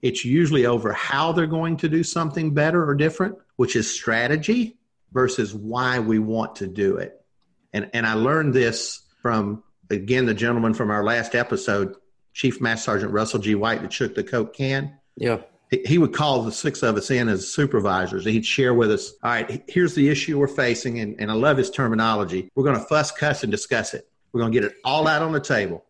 it's 0.02 0.26
usually 0.26 0.66
over 0.66 0.94
how 0.94 1.32
they're 1.32 1.46
going 1.48 1.78
to 1.78 1.90
do 1.90 2.04
something 2.04 2.54
better 2.54 2.88
or 2.88 2.96
different, 2.96 3.38
which 3.56 3.76
is 3.76 3.92
strategy 3.92 4.78
versus 5.14 5.54
why 5.54 6.00
we 6.00 6.20
want 6.20 6.58
to 6.58 6.68
do 6.68 6.98
it. 6.98 7.24
And, 7.72 7.90
and 7.94 8.06
I 8.06 8.14
learned 8.14 8.54
this 8.54 9.02
from 9.22 9.64
again, 9.90 10.26
the 10.26 10.34
gentleman 10.34 10.74
from 10.74 10.92
our 10.92 11.04
last 11.04 11.36
episode, 11.36 11.96
Chief 12.34 12.62
Master 12.62 12.84
Sergeant 12.84 13.12
Russell 13.12 13.40
G. 13.40 13.56
White, 13.56 13.82
that 13.82 13.92
shook 13.92 14.16
the 14.16 14.24
Coke 14.24 14.56
can. 14.56 14.98
Yeah. 15.16 15.42
He, 15.70 15.82
he 15.86 15.98
would 15.98 16.14
call 16.14 16.44
the 16.44 16.52
six 16.52 16.84
of 16.84 16.96
us 16.96 17.12
in 17.12 17.30
as 17.30 17.52
supervisors. 17.52 18.26
He'd 18.26 18.46
share 18.46 18.74
with 18.74 18.92
us, 18.92 19.14
all 19.24 19.32
right, 19.32 19.64
here's 19.68 19.96
the 19.96 20.08
issue 20.08 20.40
we're 20.40 20.48
facing. 20.48 21.00
And, 21.00 21.20
and 21.20 21.32
I 21.32 21.34
love 21.34 21.58
his 21.58 21.70
terminology. 21.72 22.50
We're 22.56 22.64
going 22.64 22.80
to 22.80 22.86
fuss, 22.86 23.12
cuss, 23.12 23.44
and 23.44 23.52
discuss 23.52 23.94
it. 23.94 24.08
We're 24.32 24.42
going 24.42 24.54
to 24.54 24.60
get 24.62 24.72
it 24.72 24.78
all 24.84 25.08
out 25.08 25.22
on 25.22 25.32
the 25.32 25.40
table. 25.40 25.84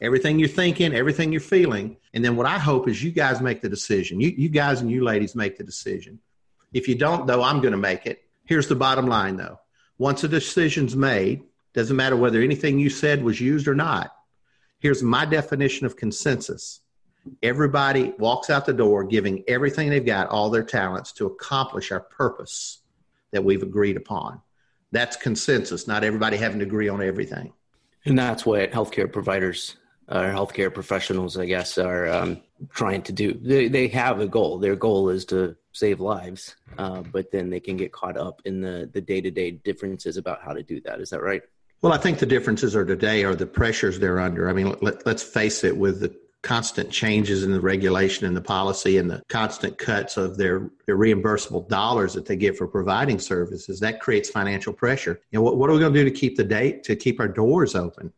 everything 0.00 0.38
you're 0.38 0.48
thinking, 0.48 0.94
everything 0.94 1.32
you're 1.32 1.40
feeling. 1.40 1.96
And 2.12 2.24
then 2.24 2.36
what 2.36 2.46
I 2.46 2.58
hope 2.58 2.88
is 2.88 3.02
you 3.02 3.10
guys 3.10 3.40
make 3.40 3.62
the 3.62 3.68
decision. 3.68 4.20
You, 4.20 4.28
you 4.36 4.48
guys 4.48 4.80
and 4.80 4.90
you 4.90 5.02
ladies 5.04 5.34
make 5.34 5.56
the 5.56 5.64
decision. 5.64 6.20
If 6.72 6.88
you 6.88 6.94
don't, 6.94 7.26
though, 7.26 7.42
I'm 7.42 7.60
going 7.60 7.72
to 7.72 7.78
make 7.78 8.06
it. 8.06 8.22
Here's 8.44 8.68
the 8.68 8.74
bottom 8.74 9.06
line, 9.06 9.36
though. 9.36 9.60
Once 9.98 10.24
a 10.24 10.28
decision's 10.28 10.94
made, 10.94 11.42
doesn't 11.74 11.96
matter 11.96 12.16
whether 12.16 12.40
anything 12.40 12.78
you 12.78 12.88
said 12.88 13.22
was 13.22 13.40
used 13.40 13.68
or 13.68 13.74
not. 13.74 14.14
Here's 14.78 15.02
my 15.02 15.24
definition 15.24 15.86
of 15.86 15.96
consensus. 15.96 16.80
Everybody 17.42 18.12
walks 18.18 18.50
out 18.50 18.66
the 18.66 18.72
door 18.72 19.04
giving 19.04 19.44
everything 19.48 19.90
they've 19.90 20.04
got, 20.04 20.28
all 20.28 20.50
their 20.50 20.62
talents 20.62 21.12
to 21.12 21.26
accomplish 21.26 21.90
our 21.90 22.00
purpose 22.00 22.80
that 23.32 23.44
we've 23.44 23.62
agreed 23.62 23.96
upon. 23.96 24.40
That's 24.92 25.16
consensus, 25.16 25.88
not 25.88 26.04
everybody 26.04 26.36
having 26.36 26.60
to 26.60 26.64
agree 26.64 26.88
on 26.88 27.02
everything. 27.02 27.52
And 28.04 28.18
that's 28.18 28.46
what 28.46 28.70
healthcare 28.70 29.10
providers 29.10 29.76
or 30.08 30.26
healthcare 30.26 30.72
professionals, 30.72 31.38
I 31.38 31.46
guess, 31.46 31.78
are 31.78 32.06
um, 32.08 32.42
trying 32.70 33.02
to 33.02 33.12
do. 33.12 33.32
They, 33.32 33.68
they 33.68 33.88
have 33.88 34.20
a 34.20 34.26
goal. 34.26 34.58
Their 34.58 34.76
goal 34.76 35.08
is 35.08 35.24
to 35.26 35.56
save 35.72 36.00
lives, 36.00 36.54
uh, 36.78 37.02
but 37.02 37.32
then 37.32 37.50
they 37.50 37.60
can 37.60 37.76
get 37.76 37.90
caught 37.90 38.16
up 38.16 38.42
in 38.44 38.60
the 38.60 38.88
the 38.92 39.00
day 39.00 39.20
to 39.20 39.30
day 39.30 39.50
differences 39.50 40.16
about 40.16 40.42
how 40.42 40.52
to 40.52 40.62
do 40.62 40.80
that. 40.82 41.00
Is 41.00 41.10
that 41.10 41.22
right? 41.22 41.42
Well, 41.84 41.92
I 41.92 41.98
think 41.98 42.18
the 42.18 42.24
differences 42.24 42.74
are 42.74 42.86
today 42.86 43.24
are 43.24 43.34
the 43.34 43.44
pressures 43.44 43.98
they're 43.98 44.18
under. 44.18 44.48
I 44.48 44.54
mean, 44.54 44.74
let, 44.80 45.04
let's 45.04 45.22
face 45.22 45.64
it, 45.64 45.76
with 45.76 46.00
the 46.00 46.16
constant 46.40 46.90
changes 46.90 47.44
in 47.44 47.52
the 47.52 47.60
regulation 47.60 48.24
and 48.26 48.34
the 48.34 48.40
policy 48.40 48.96
and 48.96 49.10
the 49.10 49.22
constant 49.28 49.76
cuts 49.76 50.16
of 50.16 50.38
their, 50.38 50.70
their 50.86 50.96
reimbursable 50.96 51.68
dollars 51.68 52.14
that 52.14 52.24
they 52.24 52.36
get 52.36 52.56
for 52.56 52.66
providing 52.66 53.18
services, 53.18 53.80
that 53.80 54.00
creates 54.00 54.30
financial 54.30 54.72
pressure. 54.72 55.20
You 55.30 55.38
know, 55.38 55.42
what, 55.42 55.58
what 55.58 55.68
are 55.68 55.74
we 55.74 55.78
going 55.78 55.92
to 55.92 56.04
do 56.04 56.10
to 56.10 56.18
keep 56.18 56.38
the 56.38 56.44
date, 56.44 56.84
to 56.84 56.96
keep 56.96 57.20
our 57.20 57.28
doors 57.28 57.74
open? 57.74 58.14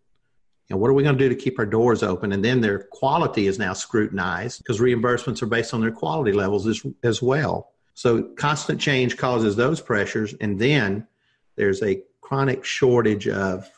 You 0.68 0.76
know, 0.76 0.76
what 0.76 0.88
are 0.88 0.94
we 0.94 1.02
going 1.02 1.18
to 1.18 1.28
do 1.28 1.28
to 1.28 1.34
keep 1.34 1.58
our 1.58 1.66
doors 1.66 2.04
open? 2.04 2.30
And 2.30 2.44
then 2.44 2.60
their 2.60 2.84
quality 2.92 3.48
is 3.48 3.58
now 3.58 3.72
scrutinized 3.72 4.58
because 4.58 4.78
reimbursements 4.78 5.42
are 5.42 5.46
based 5.46 5.74
on 5.74 5.80
their 5.80 5.90
quality 5.90 6.30
levels 6.30 6.68
as, 6.68 6.86
as 7.02 7.20
well. 7.20 7.72
So 7.94 8.22
constant 8.36 8.80
change 8.80 9.16
causes 9.16 9.56
those 9.56 9.80
pressures. 9.80 10.34
And 10.40 10.56
then 10.56 11.08
there's 11.56 11.82
a 11.82 12.04
chronic 12.26 12.64
shortage 12.64 13.28
of 13.28 13.70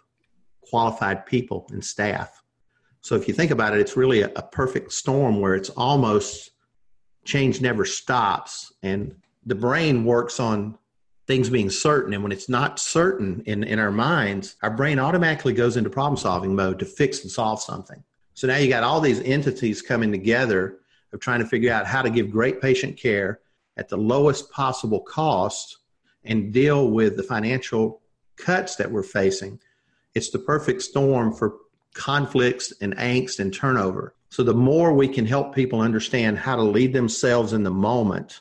qualified 0.63 1.27
people 1.27 1.67
and 1.71 1.85
staff. 1.85 2.43
So 3.03 3.15
if 3.15 3.29
you 3.29 3.35
think 3.35 3.51
about 3.51 3.75
it, 3.75 3.81
it's 3.81 3.95
really 3.95 4.23
a, 4.23 4.31
a 4.37 4.43
perfect 4.43 4.91
storm 4.93 5.43
where 5.43 5.55
it's 5.55 5.69
almost 5.69 6.53
change 7.27 7.61
never 7.61 7.85
stops. 7.85 8.73
And 8.83 9.15
the 9.45 9.55
brain 9.55 10.03
works 10.03 10.41
on 10.41 10.79
things 11.27 11.51
being 11.51 11.69
certain. 11.69 12.15
And 12.15 12.23
when 12.23 12.33
it's 12.33 12.49
not 12.49 12.79
certain 12.79 13.43
in, 13.45 13.65
in 13.65 13.79
our 13.79 13.91
minds, 13.91 14.57
our 14.63 14.71
brain 14.71 14.99
automatically 14.99 15.53
goes 15.53 15.77
into 15.77 15.91
problem 15.91 16.17
solving 16.17 16.57
mode 16.57 16.79
to 16.79 16.87
fix 16.87 17.21
and 17.21 17.31
solve 17.31 17.61
something. 17.61 18.03
So 18.33 18.47
now 18.47 18.57
you 18.57 18.71
got 18.71 18.83
all 18.83 19.03
these 19.03 19.21
entities 19.21 19.83
coming 19.83 20.11
together 20.11 20.79
of 21.13 21.21
trying 21.21 21.41
to 21.41 21.47
figure 21.47 21.71
out 21.71 21.87
how 21.87 22.01
to 22.01 22.09
give 22.09 22.31
great 22.31 22.63
patient 22.63 22.97
care 22.97 23.41
at 23.77 23.91
the 23.91 23.99
lowest 23.99 24.51
possible 24.51 25.01
cost 25.01 25.81
and 26.25 26.51
deal 26.51 26.91
with 26.91 27.19
the 27.19 27.23
financial 27.23 28.01
cuts 28.39 28.77
that 28.77 28.91
we're 28.91 29.03
facing. 29.03 29.61
It's 30.15 30.31
the 30.31 30.39
perfect 30.39 30.83
storm 30.83 31.35
for 31.35 31.57
conflicts 31.95 32.73
and 32.81 32.97
angst 32.97 33.41
and 33.41 33.53
turnover. 33.53 34.15
So 34.31 34.43
the 34.43 34.55
more 34.55 34.93
we 34.93 35.09
can 35.09 35.27
help 35.27 35.55
people 35.55 35.81
understand 35.81 36.39
how 36.39 36.57
to 36.57 36.63
lead 36.63 36.93
themselves 36.93 37.53
in 37.53 37.63
the 37.63 37.71
moment 37.71 38.41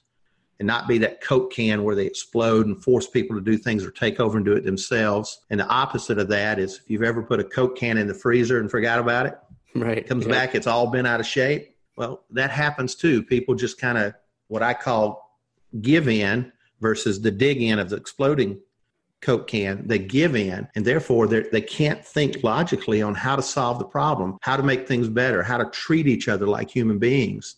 and 0.60 0.68
not 0.68 0.88
be 0.88 0.98
that 1.00 1.22
Coke 1.22 1.54
can 1.54 1.84
where 1.84 1.96
they 1.96 2.06
explode 2.06 2.66
and 2.66 2.82
force 2.82 3.08
people 3.08 3.36
to 3.36 3.42
do 3.42 3.58
things 3.58 3.86
or 3.86 3.92
take 3.92 4.20
over 4.20 4.38
and 4.38 4.46
do 4.46 4.54
it 4.54 4.64
themselves. 4.64 5.42
And 5.50 5.60
the 5.60 5.68
opposite 5.68 6.18
of 6.18 6.30
that 6.30 6.60
is 6.60 6.82
if 6.84 6.90
you've 6.90 7.04
ever 7.04 7.22
put 7.22 7.40
a 7.40 7.44
Coke 7.44 7.78
can 7.78 7.98
in 7.98 8.08
the 8.08 8.14
freezer 8.14 8.60
and 8.60 8.70
forgot 8.70 9.00
about 9.00 9.28
it, 9.28 9.38
right, 9.76 9.98
it 9.98 10.08
comes 10.08 10.26
yeah. 10.26 10.32
back, 10.32 10.56
it's 10.56 10.68
all 10.68 10.88
been 10.88 11.06
out 11.06 11.20
of 11.20 11.26
shape. 11.26 11.76
Well, 11.96 12.24
that 12.32 12.52
happens 12.52 12.96
too. 12.96 13.24
People 13.24 13.56
just 13.56 13.80
kind 13.80 13.98
of 13.98 14.14
what 14.48 14.64
I 14.64 14.74
call 14.74 15.40
give 15.82 16.08
in 16.08 16.52
versus 16.82 17.22
the 17.22 17.32
dig 17.32 17.62
in 17.62 17.80
of 17.80 17.90
the 17.90 17.98
exploding 17.98 18.60
Coke 19.22 19.48
can. 19.48 19.88
They 19.88 20.00
give 20.00 20.36
in, 20.36 20.68
and 20.76 20.86
therefore 20.86 21.28
they 21.28 21.62
can't 21.62 22.06
think 22.06 22.44
logically 22.44 23.02
on 23.02 23.16
how 23.16 23.36
to 23.36 23.42
solve 23.42 23.80
the 23.80 23.86
problem, 23.86 24.38
how 24.42 24.58
to 24.58 24.64
make 24.64 24.88
things 24.88 25.10
better, 25.10 25.44
how 25.44 25.58
to 25.58 25.66
treat 25.66 26.08
each 26.08 26.28
other 26.28 26.48
like 26.48 26.70
human 26.70 27.00
beings, 27.00 27.56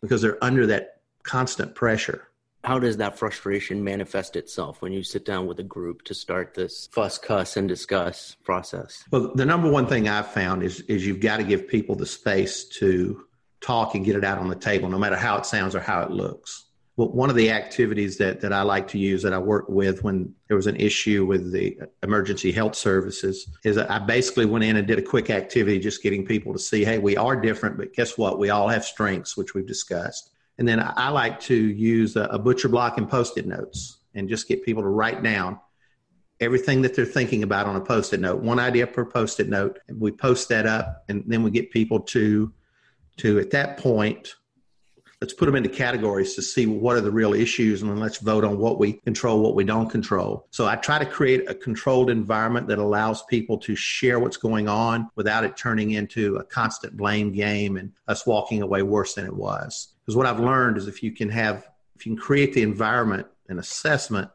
because 0.00 0.22
they're 0.22 0.42
under 0.42 0.66
that 0.66 1.00
constant 1.22 1.74
pressure 1.74 2.28
how 2.64 2.78
does 2.78 2.96
that 2.96 3.18
frustration 3.18 3.84
manifest 3.84 4.36
itself 4.36 4.80
when 4.80 4.92
you 4.92 5.02
sit 5.02 5.24
down 5.24 5.46
with 5.46 5.60
a 5.60 5.64
group 5.64 6.02
to 6.02 6.14
start 6.14 6.54
this 6.54 6.88
fuss, 6.92 7.18
cuss, 7.18 7.56
and 7.56 7.68
discuss 7.68 8.36
process? 8.42 9.04
Well, 9.10 9.32
the 9.34 9.44
number 9.44 9.70
one 9.70 9.86
thing 9.86 10.08
I've 10.08 10.28
found 10.28 10.62
is 10.62 10.80
is 10.82 11.06
you've 11.06 11.20
got 11.20 11.36
to 11.36 11.44
give 11.44 11.68
people 11.68 11.94
the 11.94 12.06
space 12.06 12.64
to 12.80 13.26
talk 13.60 13.94
and 13.94 14.04
get 14.04 14.16
it 14.16 14.24
out 14.24 14.38
on 14.38 14.48
the 14.48 14.56
table, 14.56 14.88
no 14.88 14.98
matter 14.98 15.16
how 15.16 15.36
it 15.36 15.46
sounds 15.46 15.74
or 15.74 15.80
how 15.80 16.02
it 16.02 16.10
looks. 16.10 16.64
Well, 16.96 17.08
one 17.08 17.28
of 17.28 17.34
the 17.34 17.50
activities 17.50 18.18
that, 18.18 18.40
that 18.42 18.52
I 18.52 18.62
like 18.62 18.86
to 18.88 18.98
use 18.98 19.22
that 19.22 19.32
I 19.32 19.38
worked 19.38 19.68
with 19.68 20.04
when 20.04 20.32
there 20.46 20.56
was 20.56 20.68
an 20.68 20.76
issue 20.76 21.26
with 21.26 21.52
the 21.52 21.76
emergency 22.04 22.52
health 22.52 22.76
services 22.76 23.48
is 23.64 23.76
I 23.76 23.98
basically 23.98 24.46
went 24.46 24.64
in 24.64 24.76
and 24.76 24.86
did 24.86 25.00
a 25.00 25.02
quick 25.02 25.28
activity 25.28 25.80
just 25.80 26.04
getting 26.04 26.24
people 26.24 26.52
to 26.52 26.58
see, 26.58 26.84
hey, 26.84 26.98
we 26.98 27.16
are 27.16 27.34
different, 27.34 27.78
but 27.78 27.94
guess 27.94 28.16
what? 28.16 28.38
We 28.38 28.50
all 28.50 28.68
have 28.68 28.84
strengths, 28.84 29.36
which 29.36 29.54
we've 29.54 29.66
discussed 29.66 30.30
and 30.58 30.68
then 30.68 30.80
I 30.80 31.08
like 31.10 31.40
to 31.40 31.54
use 31.54 32.16
a, 32.16 32.38
butcher 32.38 32.68
block 32.68 32.98
and 32.98 33.08
post 33.08 33.36
it 33.38 33.46
notes 33.46 33.98
and 34.14 34.28
just 34.28 34.46
get 34.46 34.62
people 34.62 34.82
to 34.82 34.88
write 34.88 35.22
down 35.22 35.58
everything 36.38 36.82
that 36.82 36.94
they're 36.94 37.04
thinking 37.04 37.42
about 37.42 37.66
on 37.66 37.76
a 37.76 37.80
post 37.80 38.12
it 38.12 38.20
note, 38.20 38.40
one 38.40 38.58
idea 38.58 38.86
per 38.86 39.04
post 39.04 39.40
it 39.40 39.48
note. 39.48 39.80
And 39.88 40.00
we 40.00 40.12
post 40.12 40.48
that 40.50 40.66
up 40.66 41.04
and 41.08 41.24
then 41.26 41.42
we 41.42 41.50
get 41.50 41.70
people 41.70 42.00
to, 42.00 42.52
to 43.18 43.38
at 43.40 43.50
that 43.50 43.78
point, 43.78 44.34
let's 45.24 45.32
put 45.32 45.46
them 45.46 45.56
into 45.56 45.70
categories 45.70 46.34
to 46.34 46.42
see 46.42 46.66
what 46.66 46.96
are 46.96 47.00
the 47.00 47.10
real 47.10 47.32
issues 47.32 47.80
and 47.80 47.90
then 47.90 47.98
let's 47.98 48.18
vote 48.18 48.44
on 48.44 48.58
what 48.58 48.78
we 48.78 48.92
control, 48.92 49.40
what 49.40 49.54
we 49.54 49.64
don't 49.64 49.88
control. 49.88 50.46
So 50.50 50.66
I 50.66 50.76
try 50.76 50.98
to 50.98 51.06
create 51.06 51.48
a 51.48 51.54
controlled 51.54 52.10
environment 52.10 52.68
that 52.68 52.76
allows 52.76 53.22
people 53.22 53.56
to 53.60 53.74
share 53.74 54.20
what's 54.20 54.36
going 54.36 54.68
on 54.68 55.08
without 55.16 55.42
it 55.42 55.56
turning 55.56 55.92
into 55.92 56.36
a 56.36 56.44
constant 56.44 56.98
blame 56.98 57.32
game 57.32 57.78
and 57.78 57.90
us 58.06 58.26
walking 58.26 58.60
away 58.60 58.82
worse 58.82 59.14
than 59.14 59.24
it 59.24 59.34
was. 59.34 59.94
Because 60.02 60.14
what 60.14 60.26
I've 60.26 60.40
learned 60.40 60.76
is 60.76 60.88
if 60.88 61.02
you 61.02 61.10
can 61.10 61.30
have, 61.30 61.70
if 61.96 62.04
you 62.04 62.14
can 62.14 62.20
create 62.20 62.52
the 62.52 62.60
environment 62.60 63.26
and 63.48 63.58
assessment 63.58 64.30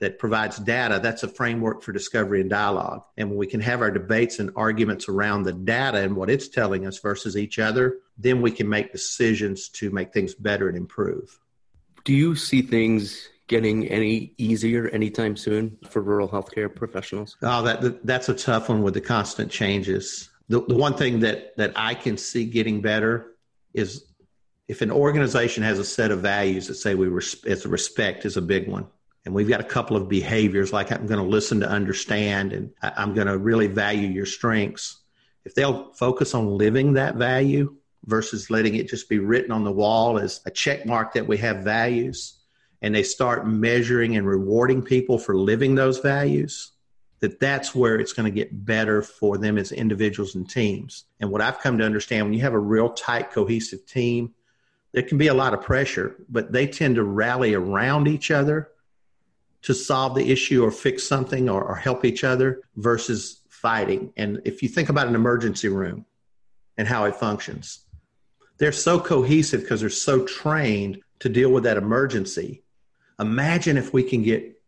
that 0.00 0.18
provides 0.18 0.58
data, 0.58 0.98
that's 1.02 1.22
a 1.22 1.28
framework 1.28 1.82
for 1.82 1.92
discovery 1.92 2.40
and 2.40 2.50
dialogue. 2.50 3.04
And 3.16 3.30
when 3.30 3.38
we 3.38 3.46
can 3.46 3.60
have 3.60 3.80
our 3.80 3.90
debates 3.90 4.38
and 4.38 4.50
arguments 4.56 5.08
around 5.08 5.44
the 5.44 5.52
data 5.52 5.98
and 5.98 6.16
what 6.16 6.30
it's 6.30 6.48
telling 6.48 6.86
us 6.86 6.98
versus 6.98 7.36
each 7.36 7.58
other, 7.58 7.98
then 8.18 8.42
we 8.42 8.50
can 8.50 8.68
make 8.68 8.92
decisions 8.92 9.68
to 9.70 9.90
make 9.90 10.12
things 10.12 10.34
better 10.34 10.68
and 10.68 10.76
improve. 10.76 11.38
Do 12.04 12.12
you 12.12 12.34
see 12.34 12.62
things 12.62 13.28
getting 13.46 13.86
any 13.88 14.32
easier 14.36 14.88
anytime 14.88 15.36
soon 15.36 15.78
for 15.88 16.02
rural 16.02 16.28
healthcare 16.28 16.74
professionals? 16.74 17.36
Oh, 17.42 17.62
that, 17.62 18.04
that's 18.04 18.28
a 18.28 18.34
tough 18.34 18.68
one 18.68 18.82
with 18.82 18.94
the 18.94 19.00
constant 19.00 19.50
changes. 19.50 20.28
The, 20.48 20.60
the 20.66 20.74
one 20.74 20.94
thing 20.94 21.20
that, 21.20 21.56
that 21.56 21.72
I 21.76 21.94
can 21.94 22.18
see 22.18 22.44
getting 22.46 22.80
better 22.80 23.32
is 23.72 24.04
if 24.66 24.82
an 24.82 24.90
organization 24.90 25.62
has 25.62 25.78
a 25.78 25.84
set 25.84 26.10
of 26.10 26.20
values 26.20 26.66
that 26.66 26.74
say 26.74 26.94
we 26.94 27.06
res- 27.06 27.42
as 27.44 27.64
respect 27.64 28.24
is 28.24 28.36
a 28.36 28.42
big 28.42 28.68
one 28.68 28.86
and 29.24 29.34
we've 29.34 29.48
got 29.48 29.60
a 29.60 29.64
couple 29.64 29.96
of 29.96 30.08
behaviors 30.08 30.72
like 30.72 30.92
i'm 30.92 31.06
going 31.06 31.22
to 31.22 31.28
listen 31.28 31.60
to 31.60 31.68
understand 31.68 32.52
and 32.52 32.70
i'm 32.82 33.14
going 33.14 33.26
to 33.26 33.38
really 33.38 33.66
value 33.66 34.08
your 34.08 34.26
strengths. 34.26 35.00
If 35.44 35.54
they'll 35.54 35.92
focus 35.92 36.34
on 36.34 36.56
living 36.56 36.94
that 36.94 37.16
value 37.16 37.76
versus 38.06 38.50
letting 38.50 38.76
it 38.76 38.88
just 38.88 39.08
be 39.08 39.18
written 39.18 39.52
on 39.52 39.64
the 39.64 39.72
wall 39.72 40.18
as 40.18 40.40
a 40.46 40.50
check 40.50 40.86
mark 40.86 41.12
that 41.14 41.26
we 41.26 41.36
have 41.38 41.58
values 41.58 42.38
and 42.80 42.94
they 42.94 43.02
start 43.02 43.46
measuring 43.46 44.16
and 44.16 44.26
rewarding 44.26 44.82
people 44.82 45.18
for 45.18 45.36
living 45.36 45.74
those 45.74 45.98
values 45.98 46.72
that 47.20 47.40
that's 47.40 47.74
where 47.74 47.98
it's 47.98 48.12
going 48.12 48.30
to 48.30 48.34
get 48.34 48.64
better 48.64 49.00
for 49.00 49.38
them 49.38 49.56
as 49.56 49.72
individuals 49.72 50.34
and 50.34 50.48
teams. 50.48 51.04
And 51.20 51.30
what 51.30 51.42
i've 51.42 51.60
come 51.60 51.78
to 51.78 51.84
understand 51.84 52.26
when 52.26 52.34
you 52.34 52.40
have 52.40 52.54
a 52.54 52.58
real 52.58 52.90
tight 52.90 53.30
cohesive 53.30 53.86
team 53.86 54.34
there 54.92 55.02
can 55.02 55.18
be 55.18 55.26
a 55.26 55.34
lot 55.34 55.52
of 55.52 55.60
pressure, 55.60 56.14
but 56.28 56.52
they 56.52 56.68
tend 56.68 56.94
to 56.94 57.02
rally 57.02 57.52
around 57.52 58.06
each 58.06 58.30
other 58.30 58.70
to 59.64 59.74
solve 59.74 60.14
the 60.14 60.30
issue 60.30 60.64
or 60.64 60.70
fix 60.70 61.02
something 61.04 61.48
or, 61.48 61.62
or, 61.62 61.74
help 61.74 62.04
each 62.04 62.22
other 62.22 62.62
versus 62.76 63.40
fighting. 63.48 64.12
And 64.16 64.40
if 64.44 64.62
you 64.62 64.68
think 64.68 64.90
about 64.90 65.08
an 65.08 65.14
emergency 65.14 65.68
room 65.68 66.04
and 66.76 66.86
how 66.86 67.04
it 67.04 67.16
functions, 67.16 67.80
they're 68.58 68.72
so 68.72 69.00
cohesive 69.00 69.62
because 69.62 69.80
they're 69.80 69.90
so 69.90 70.24
trained 70.24 71.00
to 71.20 71.28
deal 71.28 71.50
with 71.50 71.64
that 71.64 71.78
emergency. 71.78 72.62
Imagine 73.18 73.76
if 73.76 73.92
we 73.92 74.02
can 74.02 74.22
get 74.22 74.60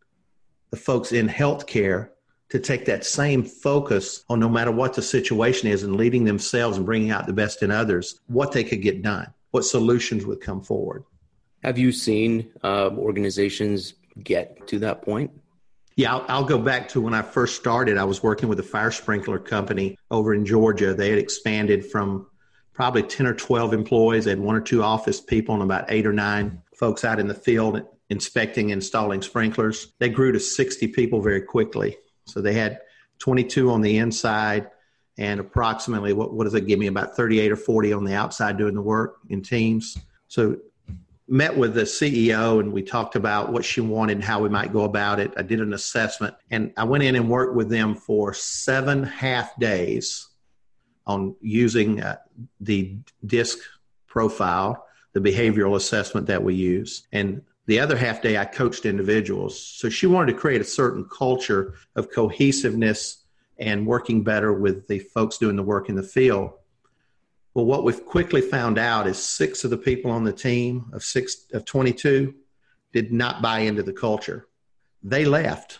the 0.70 0.76
folks 0.76 1.12
in 1.12 1.28
healthcare 1.28 2.10
to 2.48 2.58
take 2.58 2.86
that 2.86 3.04
same 3.04 3.42
focus 3.42 4.24
on 4.28 4.40
no 4.40 4.48
matter 4.48 4.70
what 4.70 4.94
the 4.94 5.02
situation 5.02 5.68
is 5.68 5.82
and 5.82 5.96
leading 5.96 6.24
themselves 6.24 6.76
and 6.76 6.86
bringing 6.86 7.10
out 7.10 7.26
the 7.26 7.32
best 7.32 7.62
in 7.62 7.70
others, 7.70 8.20
what 8.28 8.52
they 8.52 8.64
could 8.64 8.82
get 8.82 9.02
done 9.02 9.32
what 9.56 9.64
solutions 9.64 10.26
would 10.26 10.38
come 10.38 10.60
forward. 10.60 11.02
Have 11.62 11.78
you 11.78 11.90
seen 11.90 12.52
uh, 12.62 12.90
organizations 12.90 13.94
get 14.22 14.66
to 14.68 14.78
that 14.80 15.02
point? 15.02 15.30
Yeah, 15.96 16.14
I'll, 16.14 16.24
I'll, 16.28 16.44
go 16.44 16.58
back 16.58 16.88
to 16.90 17.00
when 17.00 17.14
I 17.14 17.22
first 17.22 17.56
started. 17.56 17.96
I 17.96 18.04
was 18.04 18.22
working 18.22 18.48
with 18.50 18.60
a 18.60 18.62
fire 18.62 18.90
sprinkler 18.90 19.38
company 19.38 19.96
over 20.10 20.34
in 20.34 20.44
Georgia. 20.44 20.92
They 20.92 21.08
had 21.08 21.18
expanded 21.18 21.86
from 21.86 22.26
probably 22.74 23.02
10 23.02 23.26
or 23.26 23.34
12 23.34 23.72
employees. 23.72 24.26
They 24.26 24.32
had 24.32 24.40
one 24.40 24.54
or 24.54 24.60
two 24.60 24.82
office 24.82 25.20
people 25.22 25.54
and 25.54 25.64
about 25.64 25.86
eight 25.88 26.06
or 26.06 26.12
nine 26.12 26.62
folks 26.76 27.04
out 27.04 27.18
in 27.18 27.26
the 27.26 27.34
field 27.34 27.80
inspecting, 28.10 28.70
installing 28.70 29.22
sprinklers. 29.22 29.94
They 29.98 30.10
grew 30.10 30.32
to 30.32 30.40
60 30.40 30.88
people 30.88 31.22
very 31.22 31.40
quickly. 31.40 31.96
So 32.26 32.42
they 32.42 32.52
had 32.52 32.80
22 33.18 33.70
on 33.70 33.80
the 33.80 33.96
inside 33.96 34.70
and 35.18 35.40
approximately, 35.40 36.12
what, 36.12 36.34
what 36.34 36.44
does 36.44 36.54
it 36.54 36.66
give 36.66 36.78
me? 36.78 36.88
About 36.88 37.16
38 37.16 37.52
or 37.52 37.56
40 37.56 37.94
on 37.94 38.04
the 38.04 38.14
outside 38.14 38.58
doing 38.58 38.74
the 38.74 38.82
work 38.82 39.16
in 39.30 39.42
teams. 39.42 39.96
So 40.28 40.58
met 41.28 41.56
with 41.56 41.74
the 41.74 41.82
CEO 41.82 42.60
and 42.60 42.72
we 42.72 42.82
talked 42.82 43.16
about 43.16 43.52
what 43.52 43.64
she 43.64 43.80
wanted 43.80 44.16
and 44.16 44.24
how 44.24 44.40
we 44.40 44.48
might 44.48 44.72
go 44.72 44.84
about 44.84 45.18
it. 45.18 45.32
I 45.36 45.42
did 45.42 45.60
an 45.60 45.72
assessment 45.72 46.34
and 46.50 46.72
I 46.76 46.84
went 46.84 47.02
in 47.02 47.16
and 47.16 47.28
worked 47.28 47.56
with 47.56 47.68
them 47.68 47.94
for 47.94 48.32
seven 48.32 49.02
half 49.02 49.58
days 49.58 50.28
on 51.06 51.34
using 51.40 52.00
uh, 52.00 52.16
the 52.60 52.96
DISC 53.24 53.58
profile, 54.06 54.86
the 55.12 55.20
behavioral 55.20 55.76
assessment 55.76 56.26
that 56.26 56.42
we 56.42 56.54
use. 56.54 57.06
And 57.12 57.42
the 57.66 57.80
other 57.80 57.96
half 57.96 58.22
day, 58.22 58.38
I 58.38 58.44
coached 58.44 58.86
individuals. 58.86 59.60
So 59.60 59.88
she 59.88 60.06
wanted 60.06 60.32
to 60.32 60.38
create 60.38 60.60
a 60.60 60.64
certain 60.64 61.08
culture 61.08 61.74
of 61.96 62.10
cohesiveness 62.10 63.24
and 63.58 63.86
working 63.86 64.22
better 64.22 64.52
with 64.52 64.86
the 64.86 65.00
folks 65.00 65.38
doing 65.38 65.56
the 65.56 65.62
work 65.62 65.88
in 65.88 65.96
the 65.96 66.02
field. 66.02 66.52
Well, 67.56 67.64
what 67.64 67.84
we've 67.84 68.04
quickly 68.04 68.42
found 68.42 68.76
out 68.76 69.06
is 69.06 69.16
six 69.16 69.64
of 69.64 69.70
the 69.70 69.78
people 69.78 70.10
on 70.10 70.24
the 70.24 70.32
team 70.32 70.90
of 70.92 71.02
six 71.02 71.46
of 71.54 71.64
22 71.64 72.34
did 72.92 73.14
not 73.14 73.40
buy 73.40 73.60
into 73.60 73.82
the 73.82 73.94
culture. 73.94 74.46
They 75.02 75.24
left. 75.24 75.78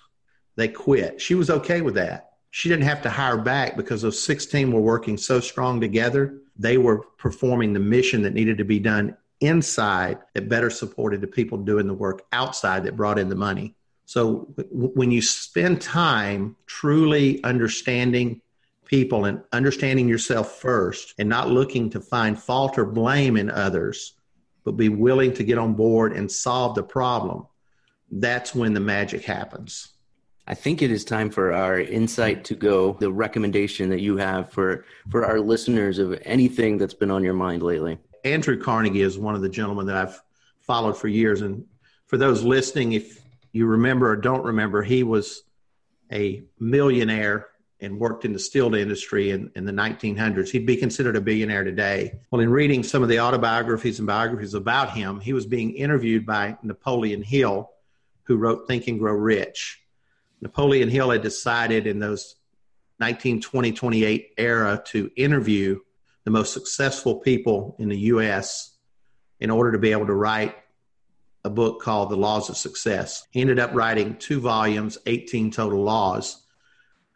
They 0.55 0.69
quit. 0.69 1.21
She 1.21 1.35
was 1.35 1.51
okay 1.51 1.83
with 1.83 1.97
that. 1.97 2.31
She 2.51 2.71
didn't 2.71 2.87
have 2.87 3.03
to 3.03 3.11
hire 3.11 3.37
back 3.37 3.77
because 3.77 4.01
those 4.01 4.19
16 4.23 4.73
were 4.73 4.81
working 4.81 5.19
so 5.19 5.39
strong 5.39 5.79
together. 5.79 6.39
They 6.59 6.79
were 6.79 7.03
performing 7.19 7.75
the 7.75 7.79
mission 7.79 8.23
that 8.23 8.33
needed 8.33 8.57
to 8.57 8.65
be 8.65 8.79
done 8.79 9.15
inside 9.43 10.17
that 10.33 10.49
better 10.49 10.71
supported 10.71 11.21
the 11.21 11.27
people 11.27 11.59
doing 11.59 11.87
the 11.87 11.93
work 11.93 12.23
outside 12.33 12.85
that 12.85 12.97
brought 12.97 13.19
in 13.19 13.29
the 13.29 13.37
money. 13.37 13.77
So 14.07 14.49
when 14.71 15.11
you 15.11 15.21
spend 15.21 15.83
time 15.83 16.57
truly 16.65 17.45
understanding 17.45 18.41
people 18.87 19.27
and 19.27 19.43
understanding 19.53 20.09
yourself 20.09 20.59
first 20.61 21.15
and 21.19 21.29
not 21.29 21.51
looking 21.51 21.91
to 21.91 22.01
find 22.01 22.41
fault 22.41 22.79
or 22.79 22.87
blame 22.87 23.37
in 23.37 23.51
others, 23.51 24.15
but 24.65 24.73
be 24.73 24.89
willing 24.89 25.35
to 25.35 25.45
get 25.45 25.59
on 25.59 25.75
board 25.75 26.13
and 26.13 26.31
solve 26.31 26.75
the 26.75 26.83
problem, 26.83 27.47
that's 28.11 28.55
when 28.55 28.73
the 28.73 28.81
magic 28.81 29.25
happens. 29.25 29.89
I 30.47 30.55
think 30.55 30.81
it 30.81 30.93
is 30.93 31.05
time 31.05 31.31
for 31.31 31.53
our 31.53 31.81
insight 31.81 32.45
to 32.45 32.55
go. 32.55 32.93
The 32.93 33.11
recommendation 33.11 33.91
that 33.91 34.01
you 34.01 34.17
have 34.17 34.53
for 34.53 34.85
for 35.11 35.27
our 35.27 35.41
listeners 35.41 35.99
of 35.99 36.17
anything 36.25 36.79
that's 36.79 36.95
been 36.95 37.11
on 37.11 37.25
your 37.25 37.35
mind 37.35 37.65
lately. 37.65 37.99
Andrew 38.25 38.61
Carnegie 38.61 39.03
is 39.03 39.19
one 39.19 39.35
of 39.35 39.43
the 39.43 39.49
gentlemen 39.49 39.87
that 39.87 39.97
I've 39.97 40.21
followed 40.61 40.97
for 40.97 41.09
years, 41.09 41.43
and 41.43 41.65
for 42.07 42.17
those 42.17 42.45
listening, 42.45 42.93
if 42.93 43.21
you 43.53 43.67
remember 43.67 44.11
or 44.11 44.17
don't 44.17 44.45
remember, 44.45 44.83
he 44.83 45.03
was 45.03 45.43
a 46.13 46.45
millionaire 46.61 47.49
and 47.81 47.99
worked 47.99 48.25
in 48.25 48.33
the 48.33 48.39
steel 48.39 48.75
industry 48.75 49.31
in, 49.31 49.51
in 49.55 49.65
the 49.65 49.73
1900s. 49.73 50.49
He'd 50.49 50.67
be 50.67 50.77
considered 50.77 51.17
a 51.17 51.21
billionaire 51.21 51.65
today. 51.65 52.19
Well, 52.31 52.41
in 52.41 52.51
reading 52.51 52.83
some 52.83 53.03
of 53.03 53.09
the 53.09 53.21
autobiographies 53.21 53.99
and 53.99 54.07
biographies 54.07 54.55
about 54.55 54.93
him, 54.93 55.21
he 55.21 55.33
was 55.33 55.47
being 55.47 55.75
interviewed 55.75 56.25
by 56.25 56.57
Napoleon 56.63 57.23
Hill, 57.23 57.71
who 58.25 58.37
wrote 58.37 58.67
Think 58.67 58.87
and 58.89 58.99
Grow 58.99 59.13
Rich. 59.13 59.83
Napoleon 60.41 60.89
Hill 60.89 61.11
had 61.11 61.23
decided 61.23 61.87
in 61.87 61.99
those 61.99 62.37
1920 62.99 63.73
28 63.73 64.35
era 64.39 64.83
to 64.87 65.11
interview 65.17 65.79
the 66.25 66.31
most 66.31 66.55
successful 66.55 67.17
people 67.17 67.77
in 67.79 67.89
the 67.91 67.99
U.S. 67.99 68.75
in 69.39 69.51
order 69.51 69.73
to 69.73 69.79
be 69.79 69.93
able 69.93 70.07
to 70.07 70.15
write 70.15 70.57
a 71.45 71.51
book 71.51 71.81
called 71.83 72.11
The 72.11 72.17
Laws 72.17 72.49
of 72.49 72.57
Success. 72.57 73.27
He 73.31 73.41
ended 73.41 73.59
up 73.59 73.75
writing 73.75 74.17
two 74.17 74.41
volumes, 74.41 74.99
18 75.07 75.51
total 75.51 75.83
laws 75.83 76.46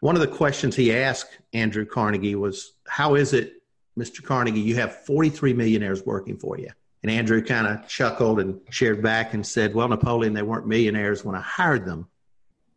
one 0.01 0.15
of 0.15 0.23
the 0.23 0.29
questions 0.29 0.75
he 0.75 0.95
asked 0.95 1.39
Andrew 1.53 1.85
Carnegie 1.85 2.35
was, 2.35 2.73
How 2.87 3.15
is 3.15 3.33
it, 3.33 3.63
Mr. 3.99 4.25
Carnegie, 4.25 4.61
you 4.61 4.77
have 4.77 5.05
43 5.05 5.53
millionaires 5.53 6.05
working 6.05 6.39
for 6.39 6.59
you? 6.59 6.71
And 7.03 7.11
Andrew 7.11 7.43
kind 7.43 7.67
of 7.67 7.87
chuckled 7.87 8.41
and 8.41 8.61
shared 8.71 9.03
back 9.03 9.35
and 9.35 9.47
said, 9.47 9.75
Well, 9.75 9.89
Napoleon, 9.89 10.33
they 10.33 10.43
weren't 10.43 10.67
millionaires 10.67 11.25
when 11.25 11.35
I 11.35 11.41
hired 11.41 11.85
them. 11.85 12.09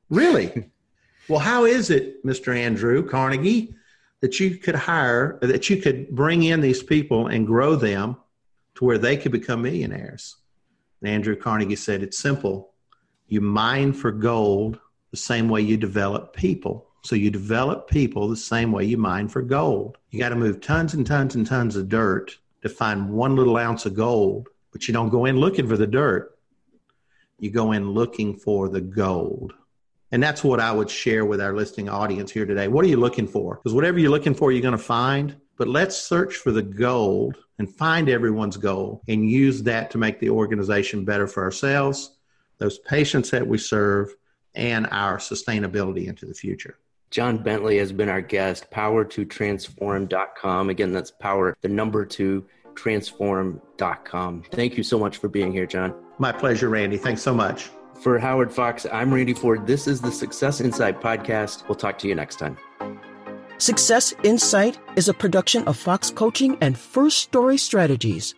Really? 0.10 0.70
well, 1.30 1.40
how 1.40 1.66
is 1.66 1.90
it, 1.90 2.26
Mr. 2.26 2.56
Andrew 2.56 3.08
Carnegie, 3.08 3.74
that 4.22 4.40
you 4.40 4.58
could 4.58 4.76
hire, 4.76 5.40
that 5.42 5.70
you 5.70 5.78
could 5.78 6.10
bring 6.10 6.44
in 6.44 6.62
these 6.62 6.84
people 6.84 7.28
and 7.28 7.48
grow 7.48 7.76
them 7.76 8.18
to 8.76 8.86
where 8.86 8.98
they 8.98 9.16
could 9.18 9.32
become 9.32 9.62
millionaires? 9.62 10.36
And 11.02 11.10
Andrew 11.10 11.38
Carnegie 11.38 11.78
said, 11.78 12.04
It's 12.04 12.18
simple. 12.18 12.74
You 13.28 13.40
mine 13.40 13.94
for 13.94 14.12
gold 14.12 14.80
the 15.12 15.18
same 15.18 15.48
way 15.48 15.62
you 15.62 15.78
develop 15.78 16.36
people. 16.36 16.90
So 17.04 17.16
you 17.16 17.30
develop 17.30 17.90
people 17.90 18.28
the 18.28 18.38
same 18.38 18.72
way 18.72 18.86
you 18.86 18.98
mine 18.98 19.28
for 19.28 19.42
gold. 19.42 19.98
You 20.10 20.20
got 20.20 20.30
to 20.30 20.36
move 20.36 20.62
tons 20.62 20.94
and 20.94 21.06
tons 21.06 21.36
and 21.36 21.46
tons 21.46 21.76
of 21.76 21.90
dirt 21.90 22.38
to 22.62 22.70
find 22.70 23.10
one 23.10 23.36
little 23.36 23.58
ounce 23.58 23.86
of 23.86 23.94
gold, 23.94 24.48
but 24.72 24.88
you 24.88 24.94
don't 24.94 25.10
go 25.10 25.26
in 25.26 25.38
looking 25.38 25.68
for 25.68 25.76
the 25.76 25.86
dirt. 25.86 26.38
You 27.40 27.52
go 27.52 27.74
in 27.74 27.92
looking 27.92 28.38
for 28.38 28.70
the 28.70 28.80
gold. 28.80 29.54
And 30.14 30.24
that's 30.24 30.46
what 30.46 30.62
I 30.62 30.72
would 30.72 30.90
share 30.90 31.26
with 31.26 31.42
our 31.42 31.54
listening 31.54 31.90
audience 31.90 32.32
here 32.32 32.46
today. 32.46 32.70
What 32.70 32.86
are 32.86 32.88
you 32.88 32.98
looking 32.98 33.28
for? 33.28 33.56
Because 33.56 33.74
whatever 33.74 34.00
you're 34.00 34.12
looking 34.12 34.36
for, 34.36 34.52
you're 34.52 34.62
going 34.62 34.72
to 34.72 34.78
find. 34.78 35.36
But 35.58 35.68
let's 35.68 35.98
search 35.98 36.36
for 36.36 36.52
the 36.52 36.62
gold 36.62 37.36
and 37.60 37.70
find 37.70 38.08
everyone's 38.08 38.56
goal 38.56 39.02
and 39.10 39.30
use 39.30 39.62
that 39.64 39.92
to 39.92 39.98
make 39.98 40.20
the 40.20 40.30
organization 40.30 41.04
better 41.04 41.28
for 41.28 41.44
ourselves, 41.44 42.16
those 42.60 42.80
patients 42.80 43.30
that 43.32 43.46
we 43.46 43.58
serve, 43.58 44.16
and 44.56 44.88
our 44.92 45.18
sustainability 45.18 46.08
into 46.08 46.26
the 46.26 46.34
future. 46.34 46.78
John 47.14 47.38
Bentley 47.38 47.78
has 47.78 47.94
been 47.94 48.10
our 48.10 48.22
guest, 48.22 48.72
power2transform.com. 48.72 50.70
Again, 50.72 50.92
that's 50.92 51.12
power, 51.12 51.56
the 51.62 51.68
number 51.68 52.06
two, 52.06 52.44
transform.com. 52.74 54.44
Thank 54.52 54.78
you 54.78 54.84
so 54.84 54.98
much 54.98 55.18
for 55.18 55.28
being 55.28 55.52
here, 55.52 55.68
John. 55.68 55.94
My 56.18 56.32
pleasure, 56.32 56.70
Randy. 56.70 56.98
Thanks 56.98 57.22
so 57.22 57.32
much. 57.32 57.70
For 58.02 58.18
Howard 58.18 58.52
Fox, 58.52 58.88
I'm 58.92 59.14
Randy 59.14 59.36
Ford. 59.36 59.68
This 59.68 59.88
is 59.88 60.02
the 60.02 60.12
Success 60.12 60.60
Insight 60.60 61.02
Podcast. 61.02 61.68
We'll 61.70 61.76
talk 61.76 62.00
to 62.00 62.08
you 62.08 62.16
next 62.16 62.40
time. 62.40 62.58
Success 63.60 64.16
Insight 64.24 64.80
is 64.96 65.08
a 65.08 65.14
production 65.14 65.68
of 65.68 65.78
Fox 65.78 66.10
Coaching 66.10 66.58
and 66.62 66.76
First 66.76 67.20
Story 67.20 67.60
Strategies. 67.60 68.34